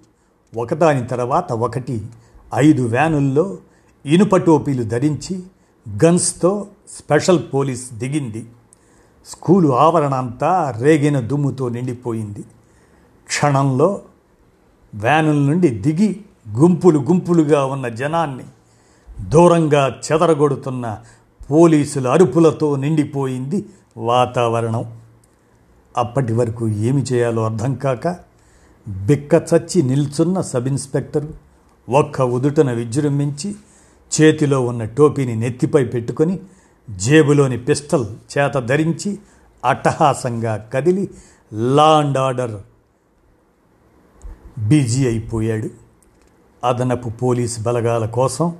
ఒకదాని 0.57 1.07
తర్వాత 1.07 1.53
ఒకటి. 1.53 2.07
ఐదు 2.55 2.81
వ్యానుల్లో 2.81 3.57
ఇనుప 4.05 4.37
టోపీలు 4.37 4.83
ధరించి 4.83 5.43
గన్స్తో 6.05 6.67
స్పెషల్ 6.89 7.39
పోలీస్ 7.53 7.93
దిగింది. 7.93 8.49
స్కూలు 9.25 9.75
ఆవరణ 9.75 10.13
అంతా 10.13 10.71
రేగిన 10.77 11.19
దుమ్ముతో 11.19 11.69
నిండిపోయింది. 11.69 12.43
క్షణంలో 13.27 14.01
వ్యానుల 14.95 15.35
నుండి 15.35 15.69
దిగి 15.69 16.21
గుంపులు 16.47 16.99
గుంపులుగా 16.99 17.65
ఉన్న 17.65 17.87
జనాన్ని 17.87 18.43
దూరంగా 19.29 20.01
చెదరగొడుతున్న 20.05 21.01
పోలీసుల 21.51 22.07
అరుపులతో 22.07 22.75
నిండిపోయింది 22.75 23.65
వాతావరణం. 23.97 24.99
అప్పటి 25.97 26.33
వరకు 26.33 26.69
ఏమి 26.69 27.01
చేయాలో 27.01 27.45
అర్థం 27.45 27.75
కాక 27.75 28.15
బిక్క 28.87 29.33
చచ్చి 29.33 29.81
నిల్చున్న 29.81 30.41
సబ్ 30.41 30.67
ఇన్స్పెక్టర్ 30.67 31.25
ఒక్క 31.89 32.21
ఉదుటన 32.21 32.71
విజృంభించి 32.71 33.55
చేతిలో 34.11 34.61
ఉన్న 34.61 34.83
టోపీని 34.83 35.35
నెత్తిపై 35.35 35.85
పెట్టుకొని 35.85 36.39
జేబులోని 36.89 37.57
పిస్టల్ 37.57 38.05
చేత 38.05 38.53
ధరించి 38.53 39.19
అట్టహాసంగా 39.65 40.69
కదిలి 40.73 41.09
లా 41.53 41.97
అండ్ 41.97 42.17
ఆర్డర్ 42.17 42.61
బిజీ 44.59 45.07
అయిపోయాడు. 45.07 45.82
అదనపు 46.63 47.09
పోలీస్ 47.09 47.63
బలగాల 47.63 48.05
కోసం 48.05 48.57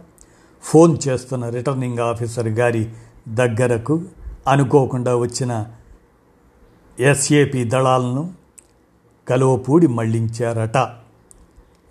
ఫోన్ 0.64 0.98
చేస్తున్న 1.08 1.50
రిటర్నింగ్ 1.50 2.00
ఆఫీసర్ 2.00 2.48
గారి 2.48 2.90
దగ్గరకు 3.28 4.02
అనుకోకుండా 4.48 5.16
వచ్చిన 5.16 5.66
ఎస్ఏపి 7.00 7.64
దళాలను 7.64 8.34
కలువపూడి 9.30 9.88
మళ్ళించారట. 9.88 10.78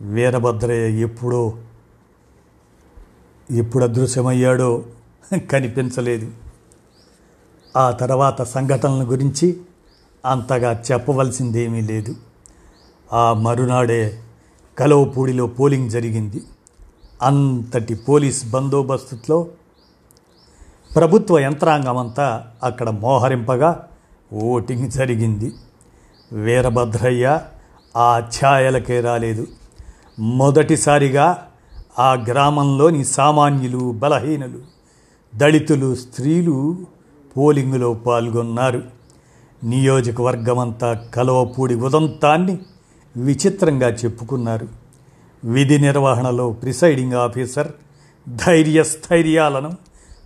వీరభద్రయ్య 0.01 1.01
ఎప్పుడో 1.01 1.59
ఎప్పుడు 3.51 3.85
అదృశ్యమయ్యాడో 3.85 4.85
కనిపించలేదు. 5.51 6.33
ఆ 7.77 7.91
తర్వాత 7.91 8.43
సంఘటనల 8.43 9.11
గురించి 9.11 9.61
అంతగా 10.27 10.83
చెప్పవలసిందేమీ 10.93 11.81
లేదు. 11.81 12.17
ఆ 13.13 13.33
మరునాడే 13.33 14.19
కలవపూడిలో 14.79 15.47
పోలింగ్ 15.47 15.91
జరిగింది. 15.91 16.43
అంతటి 17.23 17.95
పోలీస్ 17.95 18.51
బందోబస్తులో 18.51 19.47
ప్రభుత్వ 20.97 21.39
యంత్రాంగం 21.39 21.99
అంతా 21.99 22.47
అక్కడ 22.63 22.91
మోహరింపగా 22.91 23.89
ఓటింగ్ 24.33 24.91
జరిగింది. 24.91 25.53
వీరభద్రయ్య 26.33 27.41
ఆ 27.97 28.19
ఛాయలకే 28.19 29.01
రాలేదు. 29.01 29.47
మొదటిసారిగా 30.19 31.49
ఆ 31.99 32.15
గ్రామంలోని 32.15 33.05
సామాన్యులు 33.05 33.93
బలహీనులు 33.93 34.61
దళితులు 35.37 35.95
స్త్రీలు 35.95 36.77
పోలింగులో 37.37 37.95
పాల్గొన్నారు. 37.95 38.83
నియోజకవర్గమంతా 39.65 40.93
కలవపూడి 40.93 41.75
ఉదంతాన్ని 41.75 42.59
విచిత్రంగా 43.17 43.89
చెప్పుకున్నారు. 43.89 44.69
విధి 45.45 45.79
నిర్వహణలో 45.79 46.51
ప్రిసైడింగ్ 46.51 47.13
ఆఫీసర్ 47.13 47.73
ధైర్యస్థైర్యాలను 48.29 49.73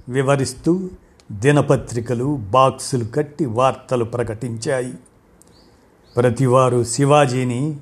వివరిస్తూ 0.08 0.90
దినపత్రికలు 1.32 2.36
బాక్సులు 2.36 3.04
కట్టి 3.04 3.44
వార్తలు 3.44 4.04
ప్రకటించాయి. 4.04 4.94
ప్రతివారు 6.16 6.84
శివాజీని 6.84 7.76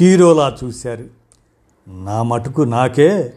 హీరోలా 0.00 0.56
చూశారు. 0.64 1.04
నా 1.88 2.22
మటుకు 2.22 2.62
నాకే 2.62 3.32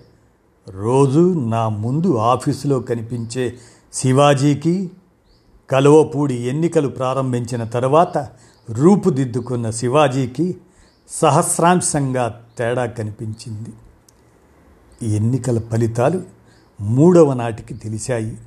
రోజు 0.69 1.33
నా 1.33 1.69
ముందు 1.69 2.17
ఆఫీసులో 2.17 2.79
కనిపించే 2.79 3.57
శివాజీకి 3.93 4.91
కలువపూడి 5.69 6.33
ఎన్నికలు 6.33 6.87
ప్రారంభించిన 6.87 7.63
తర్వాత 7.63 8.17
రూపుదిద్దుకున్న 8.69 9.69
శివాజీకి 9.69 10.57
సహస్రాంశంగా 11.11 12.45
తేడా 12.57 12.85
కనిపించింది. 12.85 13.69
ఎన్నికల 15.15 15.59
ఫలితాలు 15.59 16.21
మూడవ 16.81 17.33
నాటికి 17.33 17.73
తెలిశాయి. 17.73 18.37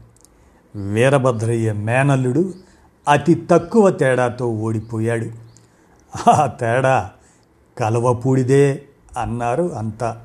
వీరభద్రయ్య 0.76 1.72
మేనల్లుడు 1.72 2.54
అతి 3.08 3.34
తక్కువ 3.34 3.90
తేడాతో 3.90 4.48
ఓడిపోయాడు. 4.48 5.30
ఆ 6.30 6.46
తేడా 6.46 7.10
కలవపూడిదే 7.78 8.82
అన్నారు 9.18 9.62
అంతా. 9.62 10.24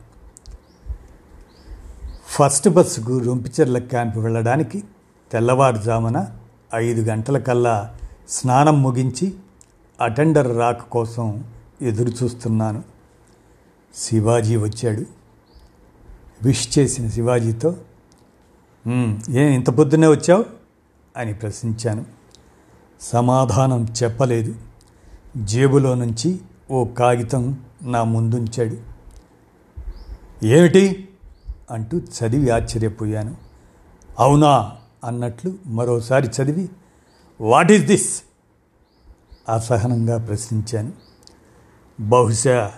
ఫస్ట్ 2.27 2.69
బస్సుకు 2.69 3.17
రొంపిచెర్ల 3.17 3.77
క్యాంపు 3.77 4.19
వెళ్ళడానికి 4.19 4.83
తెల్లవారుజామున 5.31 6.25
ఐదు 6.75 7.01
గంటల 7.01 7.37
కల్లా 7.37 7.95
స్నానం 8.29 8.83
ముగించి 8.83 9.33
అటెండర్ 10.01 10.57
రాక 10.57 10.81
కోసం 10.81 11.43
ఎదురు 11.81 12.23
చూస్తున్నాను 12.23 12.83
శివాజీ 13.95 14.55
వచ్చాడు. 14.55 15.05
విష్ 16.43 16.79
చేసిన 16.79 17.09
శివాజీతో 17.09 17.77
ఏం 19.29 19.47
ఇంత 19.53 19.69
పొద్దున్నే 19.69 20.07
వచ్చావు? 20.07 20.45
అని 21.17 21.33
ప్రశ్నించాను. 21.33 22.05
సమాధానం 23.01 23.87
చెప్పలేదు. 24.03 24.55
జేబులో 25.37 25.95
నుంచి 25.95 26.39
ఓ 26.71 26.85
కాగితం 26.85 27.59
నా 27.81 28.03
ముందుంచాడు. 28.03 28.77
ఏమిటి? 30.45 31.09
అంటూ 31.71 31.97
చదివి 31.97 32.49
ఆశ్చర్యపోయాను. 32.49 33.37
అవునా? 34.19 34.77
అన్నట్లు 35.03 35.53
మరోసారి 35.65 36.27
చదివి 36.27 36.69
వాట్ 37.41 37.71
ఈస్ 37.71 37.83
దిస్? 37.83 38.23
అసహనంగా 39.53 40.17
ప్రశ్నించాను. 40.17 41.08
బహుశా 41.99 42.71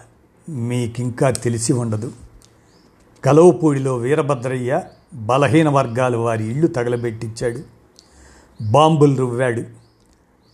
మీకింకా 0.49 1.29
తెలిసి 1.29 1.73
ఉండదు. 1.73 2.11
కలవపూడిలో 3.25 3.95
వీరభద్రయ్య 3.95 4.81
బలహీన 5.13 5.69
వర్గాలు 5.69 6.17
వారి 6.17 6.49
ఇళ్ళు 6.49 6.67
తగలబెట్టించాడు. 6.67 7.59
బాంబులు 8.71 9.15
రువ్వాడు. 9.15 9.63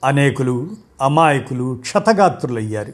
అనేకులు 0.05 0.69
అమాయకులు 1.01 1.77
క్షతగాత్రులయ్యారు. 1.81 2.93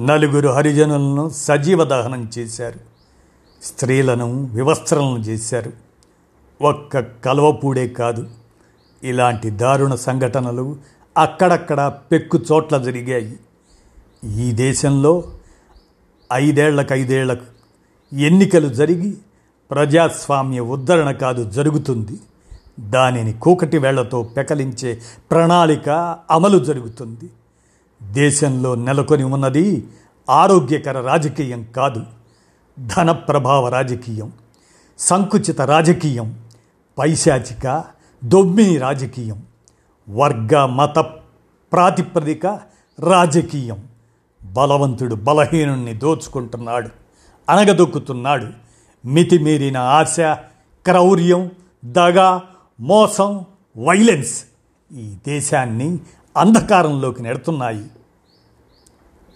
నలుగురు 0.00 0.48
హరిజనులను 0.48 1.28
సజీవ 1.28 1.84
దహనం 1.84 2.30
చేశారు. 2.38 2.80
స్త్రీలను 3.62 4.50
వివస్త్రలను 4.52 5.18
చేశారు. 5.18 5.72
ఒక్క 6.62 6.98
కలవపూడే 6.98 7.88
కాదు. 7.88 8.30
ఇలాంటి 9.04 9.50
దారుణ 9.50 9.94
సంఘటనలు 9.94 10.76
అక్కడక్కడ 11.18 11.92
పెక్కు 12.12 12.38
చోట్ల 12.52 12.78
జరిగాయి. 12.78 13.38
ఈ 14.24 14.52
దేశంలో 14.52 15.24
ఐదేళ్ళకు 16.32 16.94
ఐదేళ్ళకు 16.94 17.44
ఎన్నికలు 18.16 18.68
జరిగి 18.68 19.16
ప్రజాస్వామ్య 19.70 20.60
ఉద్ధరణ 20.60 21.10
కాదు 21.10 21.50
జరుగుతుంది. 21.50 22.18
దానిని 22.80 23.32
కూకటి 23.32 23.78
వేళ్ళతో 23.78 24.22
పెకలించే 24.22 25.00
ప్రణాళిక 25.30 26.18
అమలు 26.30 26.58
జరుగుతుంది. 26.58 27.30
దేశంలో 28.02 28.74
నెలకొని 28.74 29.24
ఉన్నది 29.24 29.86
ఆరోగ్యకర 30.30 31.00
రాజకీయం 31.00 31.66
కాదు 31.76 32.02
ధన 32.96 33.12
ప్రభావ 33.12 33.68
రాజకీయం 33.68 34.32
సంకుచిత 34.98 35.60
రాజకీయం 35.60 36.38
పైశాచిక 36.98 37.84
దొమ్మిని 38.24 38.78
రాజకీయం 38.78 39.42
వర్గ 40.08 40.64
మత 40.64 40.98
ప్రాతిపదిక 41.72 42.46
రాజకీయం. 42.98 43.93
బలవంతుడు 44.44 45.14
బలహీనుణ్ణి 45.14 45.94
దోచుకుంటున్నాడు 45.94 46.88
అనగదొక్కుతున్నాడు 47.48 48.46
మితిమీరిన 49.06 49.76
ఆశ 49.76 50.16
క్రౌర్యం 50.86 51.50
దగ 51.84 52.40
మోసం 52.80 53.44
వైలెన్స్ 53.76 54.44
ఈ 54.92 55.14
దేశాన్ని 55.26 55.98
అంధకారంలోకి 56.36 57.22
నెడుతున్నాయి. 57.22 57.86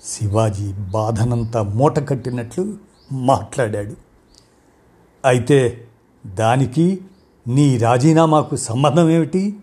శివాజీ 0.05 0.73
బాధనంతా 0.73 1.63
మూట 1.63 2.09
కట్టినట్లు 2.09 2.75
మాట్లాడాడు. 3.13 3.97
అయితే 5.25 5.89
దానికి 6.27 7.01
నీ 7.49 7.79
రాజీనామాకు 7.79 8.57
సంబంధం 8.57 9.11
ఏమిటి 9.11 9.57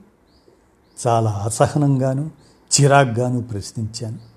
చాలా 1.08 1.32
అసహనంగాను 1.32 2.32
చిరాగ్గాను 2.72 3.44
ప్రశ్నించాను. 3.44 4.35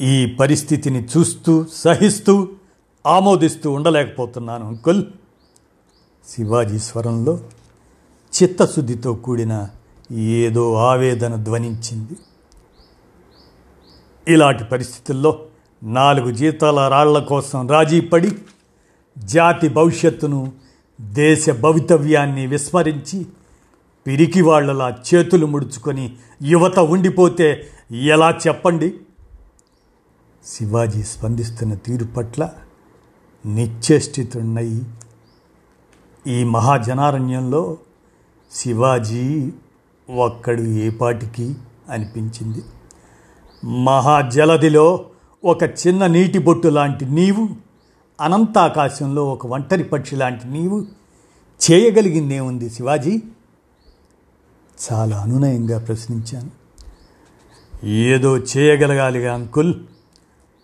ఈ 0.00 0.36
పరిస్థితిని 0.40 1.04
చూస్తూ 1.04 1.64
సహిస్తూ 1.74 2.48
ఆమోదిస్తూ 3.06 3.72
ఉండలేకపోతున్నాను 3.72 4.66
అంకుల్. 4.66 5.04
శివాజీ 6.28 6.78
స్వరంలో 6.78 7.40
చిత్తశుద్ధితో 8.32 9.12
కూడిన 9.12 9.68
ఏదో 10.12 10.74
ఆవేదన 10.74 11.34
ధ్వనించింది. 11.34 12.16
ఇలాంటి 14.28 14.64
పరిస్థితుల్లో 14.64 15.42
నాలుగు 15.82 16.30
జీతాల 16.30 16.88
రాళ్ళ 16.88 17.18
కోసం 17.18 17.68
రాజీ 17.68 18.00
పడి 18.00 18.30
జాతి 19.18 19.68
భవిష్యత్తును 19.68 20.52
దేశ 21.00 21.50
భవితవ్యాన్ని 21.50 22.46
విస్మరించి 22.46 23.26
పిరికి 24.06 24.42
వాళ్ళలా 24.42 24.98
చేతులు 25.14 25.46
ముడుచుకొని 25.46 26.16
యువత 26.42 26.78
ఉండిపోతే 26.78 27.68
ఎలా 27.92 28.38
చెప్పండి? 28.48 28.94
శివాజీ 30.46 31.02
స్పందిస్తున్న 31.02 31.74
తీరు 31.74 32.04
పట్ల 32.04 32.50
నిశ్చేష్టితున్నయి 33.46 34.82
ఈ 36.26 36.44
మహాజనారణ్యంలో 36.44 37.76
శివాజీ 38.52 39.52
ఒక్కడు 40.16 40.62
ఏపాటికి 40.62 41.56
అనిపించింది? 41.90 42.62
మహాజలదిలో 43.64 45.04
ఒక 45.44 45.62
చిన్న 45.62 46.06
నీటి 46.06 46.38
బొట్టు 46.38 46.68
లాంటి 46.68 47.04
నీవు 47.04 47.48
అనంతాకాశంలో 48.20 49.28
ఒక 49.28 49.46
ఒంటరి 49.46 49.84
పక్షి 49.84 50.16
లాంటి 50.16 50.48
నీవు 50.48 50.86
చేయగలిగిందేముంది 51.70 52.70
శివాజీ? 52.70 53.22
చాలా 54.92 55.16
అనునయంగా 55.18 55.78
ప్రశ్నించాను. 55.78 56.50
ఏదో 57.86 58.38
చేయగలగాలిగా 58.38 59.34
అంకుల్. 59.34 59.74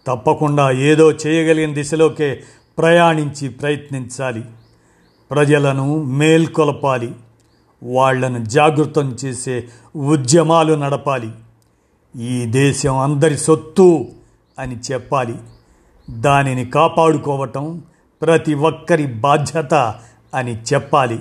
తప్పకుండా 0.06 0.70
ఏదో 0.70 1.12
చేయగలిగిన 1.12 1.74
దిశలోకే 1.74 2.42
ప్రయాణించి 2.78 3.48
ప్రయత్నించాలి. 3.48 4.44
ప్రజలను 5.30 6.02
మేల్కొలపాలి. 6.02 7.14
వాళ్ళను 7.82 8.44
జాగృతం 8.44 9.16
చేసే 9.24 9.68
ఉద్యమాలు 9.96 10.74
నడపాలి. 10.74 11.30
ఈ 12.20 12.46
దేశం 12.46 12.98
అందరి 12.98 13.38
సొత్తు 13.38 14.06
అని 14.58 14.78
చెప్పాలి. 14.92 15.34
దానిని 16.10 16.64
కాపాడుకోవటం 16.64 17.82
ప్రతి 18.22 18.54
ఒక్కరి 18.54 19.06
బాధ్యత 19.06 19.74
అని 20.34 20.62
చెప్పాలి. 20.74 21.20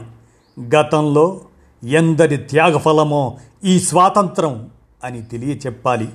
గతంలో 0.76 1.42
ఎందరి 1.84 2.38
త్యాగఫలమో 2.38 3.38
ఈ 3.66 3.80
స్వాతంత్రం 3.80 4.70
అని 5.04 5.22
తెలియచెప్పాలి. 5.22 6.10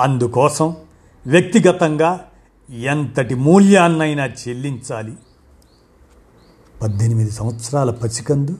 అందుకోసం 0.00 0.76
వ్యక్తిగతంగా 1.26 2.20
ఎంతటి 2.70 3.34
మూల్యాన్నైనా 3.34 4.26
చెల్లించాలి. 4.26 5.12
పద్దెనిమిది 6.82 7.30
సంవత్సరాల 7.30 7.90
పసికందు 7.90 8.56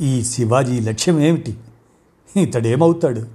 ఈ 0.00 0.24
శివాజీ 0.24 0.80
లక్ష్యం 0.80 1.20
ఏమిటి 1.20 1.56
ఇతడేమవుతాడు? 2.36 3.26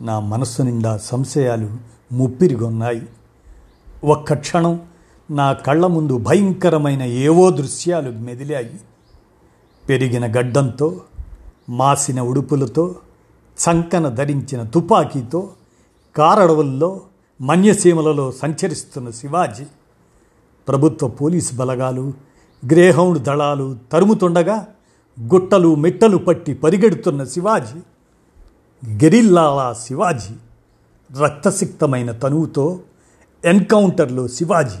నా 0.00 0.20
మనస్సు 0.20 0.62
నిండా 0.62 0.96
సంశయాలు 0.96 1.70
ముప్పిరిగొన్నాయి. 2.12 3.02
ఒక్క 4.04 4.34
క్షణం 4.34 4.80
నా 5.30 5.52
కళ్ళ 5.52 5.86
ముందు 5.86 6.18
భయంకరమైన 6.18 7.02
ఏవో 7.02 7.50
దృశ్యాలు 7.50 8.10
మెదిలాయి. 8.10 8.80
పెరిగిన 9.88 10.38
గడ్డంతో 10.38 11.00
మాసిన 11.68 12.20
ఉడుపులతో 12.20 12.94
చంకన 13.68 14.08
ధరించిన 14.08 14.62
తుపాకీతో 14.62 15.50
కారడవుల్లో 16.16 17.00
మన్యసీమలలో 17.42 18.30
సంచరిస్తున్న 18.30 19.10
శివాజీ 19.10 19.64
ప్రభుత్వ 20.68 21.08
పోలీసు 21.08 21.54
బలగాలు 21.54 22.04
గ్రేహౌండ్ 22.62 23.18
దళాలు 23.18 23.66
తరుముతుండగా 23.92 24.66
గుట్టలు 25.18 25.74
మెట్టలు 25.74 26.16
పట్టి 26.16 26.54
పరిగెడుతున్న 26.54 27.24
శివాజీ 27.24 27.80
గెరిల్లాలా 28.82 29.72
శివాజీ 29.72 30.34
రక్తసిక్తమైన 31.10 32.12
తనువుతో 32.12 32.66
ఎన్కౌంటర్లో 33.44 34.28
శివాజీ 34.28 34.80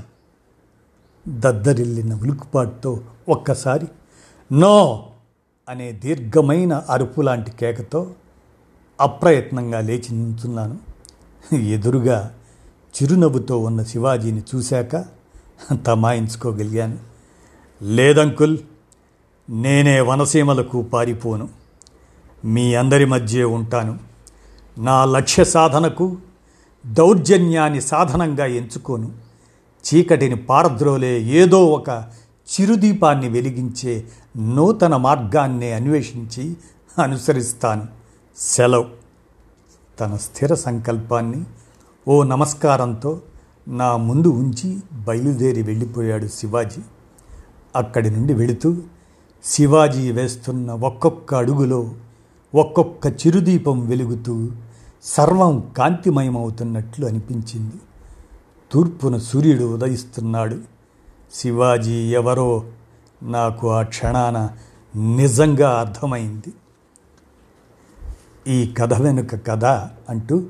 దద్దరిల్లిన 1.26 2.14
ఉలుకుపాటుతో 2.14 2.92
ఒక్కసారి 3.28 3.88
నో 4.50 4.76
అనే 5.68 5.92
దీర్ఘమైన 5.92 6.82
అరుపు 6.90 7.20
లాంటి 7.20 7.50
కేకతో 7.50 8.00
అప్రయత్నంగా 8.98 9.80
లేచి 9.80 10.10
నించున్నాను 10.14 10.78
ఎదురుగా 11.64 12.18
చిరునవ్వుతో 12.92 13.58
ఉన్న 13.58 13.82
శివాజీని 13.82 14.42
చూశాక 14.54 15.04
తమాయించుకోగలిగాను. 15.86 16.98
లేదంకుల్ 17.82 18.58
నేనే 19.50 20.00
వనసీమలకు 20.00 20.82
పారిపోను. 20.82 21.48
మీ 22.44 22.74
అందరి 22.74 23.04
మధ్య 23.04 23.44
ఉంటాను. 23.44 23.98
నా 24.78 25.04
లక్ష్య 25.04 25.44
సాధనకు 25.44 26.16
దౌర్జన్యాన్ని 26.86 27.80
సాధనంగా 27.80 28.46
ఎంచుకోను. 28.46 29.12
చీకటిని 29.86 30.36
పారద్రోలే 30.36 31.22
ఏదో 31.22 31.66
ఒక 31.66 32.04
చిరుదీపాన్ని 32.52 33.28
వెలిగించే 33.28 34.04
నూతన 34.36 34.96
మార్గాన్ని 34.96 35.72
అన్వేషించి 35.72 36.56
అనుసరిస్తాను. 37.02 37.86
సెలవు. 38.36 38.86
తన 40.00 40.16
స్థిర 40.16 40.54
సంకల్పాన్ని 40.54 41.44
ఓ 42.08 42.22
నమస్కారంతో 42.22 43.20
నా 43.68 43.96
ముందు 43.96 44.28
ఉంచి 44.28 44.80
బయలుదేరి 44.92 45.62
వెళ్ళిపోయాడు 45.62 46.26
శివాజీ. 46.26 46.82
అక్కడి 47.76 48.10
నుండి 48.10 48.34
వెళుతూ 48.34 48.76
శివాజీ 49.44 50.12
వేస్తున్న 50.12 50.72
ఒక్కొక్క 50.72 51.34
అడుగులో 51.34 51.90
ఒక్కొక్క 52.54 53.06
చిరుదీపం 53.06 53.86
వెలుగుతూ 53.86 54.50
సర్వం 55.02 55.72
కాంతిమయమవుతున్నట్లు 55.78 57.06
అనిపించింది. 57.06 57.74
తూర్పున 58.72 59.16
సూర్యుడు 59.16 59.74
ఉదయిస్తున్నాడు. 59.74 60.58
శివాజీ 61.34 62.14
ఎవరో? 62.14 62.64
నాకు 63.22 63.70
ఆ 63.70 63.82
క్షణాన 63.82 64.50
నిజంగా 65.16 65.70
అర్థమైంది. 65.70 66.52
ఈ 68.48 68.74
కథ 68.78 69.02
వెనుక 69.02 69.46
కథ 69.46 69.64
అంటూ 70.08 70.42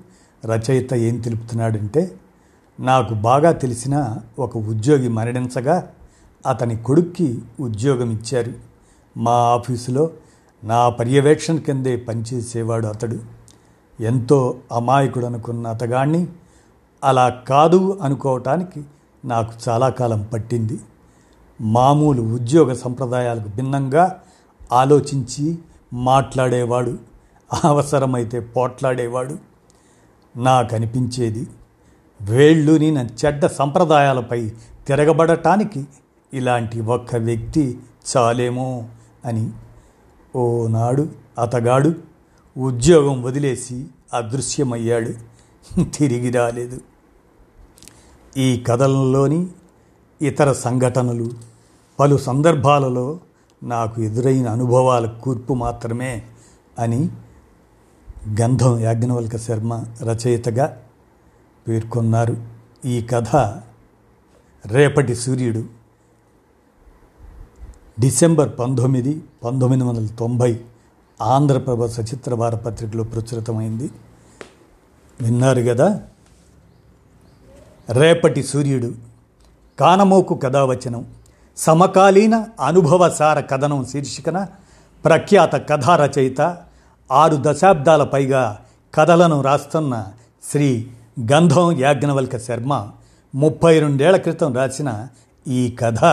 రచయిత 0.44 0.94
ఏం 0.94 1.20
తెలుపుతున్నాడంటే 1.20 2.16
నాకు 2.80 3.14
బాగా 3.14 3.52
తెలిసిన 3.52 4.18
ఒక 4.38 4.56
ఉద్యోగి 4.56 5.08
మరణించగా 5.08 5.92
అతని 6.46 6.76
కొడుక్కి 6.76 7.38
ఉద్యోగం 7.60 8.10
ఇచ్చారు. 8.10 8.52
మా 9.16 9.32
ఆఫీసులో 9.32 10.10
నా 10.64 10.88
పర్యవేక్షణ 10.88 11.56
కిందే 11.56 11.96
పనిచేసేవాడు 11.96 12.86
అతడు. 12.86 13.18
ఎంతో 14.00 14.56
అమాయకుడు 14.72 15.26
అనుకున్న 15.26 15.66
అతగాణ్ణి 15.66 16.26
అలా 17.04 17.28
కాదు 17.28 17.98
అనుకోవటానికి 18.02 18.84
నాకు 19.24 19.52
చాలా 19.68 19.88
కాలం 19.88 20.28
పట్టింది. 20.32 20.80
మామూలు 21.60 22.22
ఉద్యోగ 22.22 22.72
సంప్రదాయాలకు 22.72 23.48
భిన్నంగా 23.56 24.20
ఆలోచించి 24.72 25.58
మాట్లాడేవాడు 25.92 26.98
అవసరమైతే 27.64 28.40
పోట్లాడేవాడు. 28.40 29.51
నాకు 30.36 30.74
అనిపించేది 30.74 31.46
వేళ్ళుని 32.20 32.90
నా 32.90 33.02
చెడ్డ 33.02 33.46
సంప్రదాయాలపై 33.46 34.52
తిరగబడటానికి 34.86 35.86
ఇలాంటి 36.34 36.80
ఒక్క 36.80 37.16
వ్యక్తి 37.16 37.78
చాలేమో 38.16 38.88
అని. 39.24 39.50
ఓనాడు 40.36 41.08
అతగాడు 41.38 41.94
ఉద్యోగం 42.58 43.22
వదిలేసి 43.22 43.86
అదృశ్యమయ్యాడు. 44.14 45.12
తిరిగి 45.82 46.30
రాలేదు. 46.30 46.80
ఈ 48.36 48.64
కథలలోని 48.66 49.46
ఇతర 50.22 50.52
సంఘటనలు 50.52 51.30
పలు 52.00 52.16
సందర్భాలలో 52.16 53.20
నాకు 53.62 54.02
ఎదురైన 54.02 54.48
అనుభవాల 54.48 55.06
కూర్పు 55.06 55.54
మాత్రమే 55.54 56.22
అని 56.78 57.08
గంధం 58.28 58.78
యాజ్ఞవల్క 58.78 59.36
శర్మ 59.36 59.84
రచయితగా 60.02 60.82
పేర్కొన్నారు. 61.68 62.36
ఈ 62.84 63.02
కథ 63.02 63.36
రేపటి 64.66 65.14
సూర్యుడు. 65.14 65.64
డిసెంబర్ 68.00 68.58
పంతొమ్మిది 68.58 69.22
పంతొమ్మిది 69.44 69.84
వందల 69.84 70.06
తొంభై 70.06 70.60
ఆంధ్రప్రభ 71.22 71.86
సచిత్ర 71.86 72.34
వారపత్రికలో 72.34 73.04
ప్రచురితమైంది. 73.04 73.90
విన్నారు 75.22 75.62
కదా 75.62 76.02
రేపటి 77.90 78.42
సూర్యుడు. 78.42 78.92
కానమోకు 79.80 80.34
కథావచనం. 80.34 81.06
సమకాలీన 81.56 82.46
అనుభవసార 82.60 83.40
కథనం 83.40 83.84
శీర్షికన 83.84 84.46
ప్రఖ్యాత 85.04 85.68
కథా 85.68 85.96
రచయిత 85.96 86.56
ఆరు 87.10 87.38
దశాబ్దాల 87.40 88.04
పైగా 88.04 88.58
కథలను 88.94 89.40
రాస్తున్న 89.40 90.06
శ్రీ 90.50 90.86
గంధం 91.32 91.78
యాజ్ఞవల్క 91.78 92.36
శర్మ 92.36 92.88
ముప్పై 93.34 93.80
రెండేళ్ళ 93.80 94.16
క్రితం 94.16 94.56
రాసిన 94.56 95.08
ఈ 95.48 95.76
కథ 95.80 96.04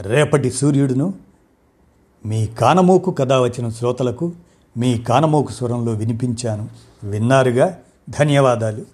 రేపటి 0.00 0.50
సూర్యుడును 0.50 1.14
మీ 2.26 2.46
కానమోకు 2.46 3.10
కథ 3.10 3.32
వచ్చిన 3.32 3.68
శ్రోతలకు 3.68 4.32
మీ 4.76 4.98
కానమోకు 4.98 5.52
స్వరంలో 5.52 5.92
వినిపించాను. 5.92 6.68
విన్నారుగా? 7.04 7.78
ధన్యవాదాలు. 8.10 8.93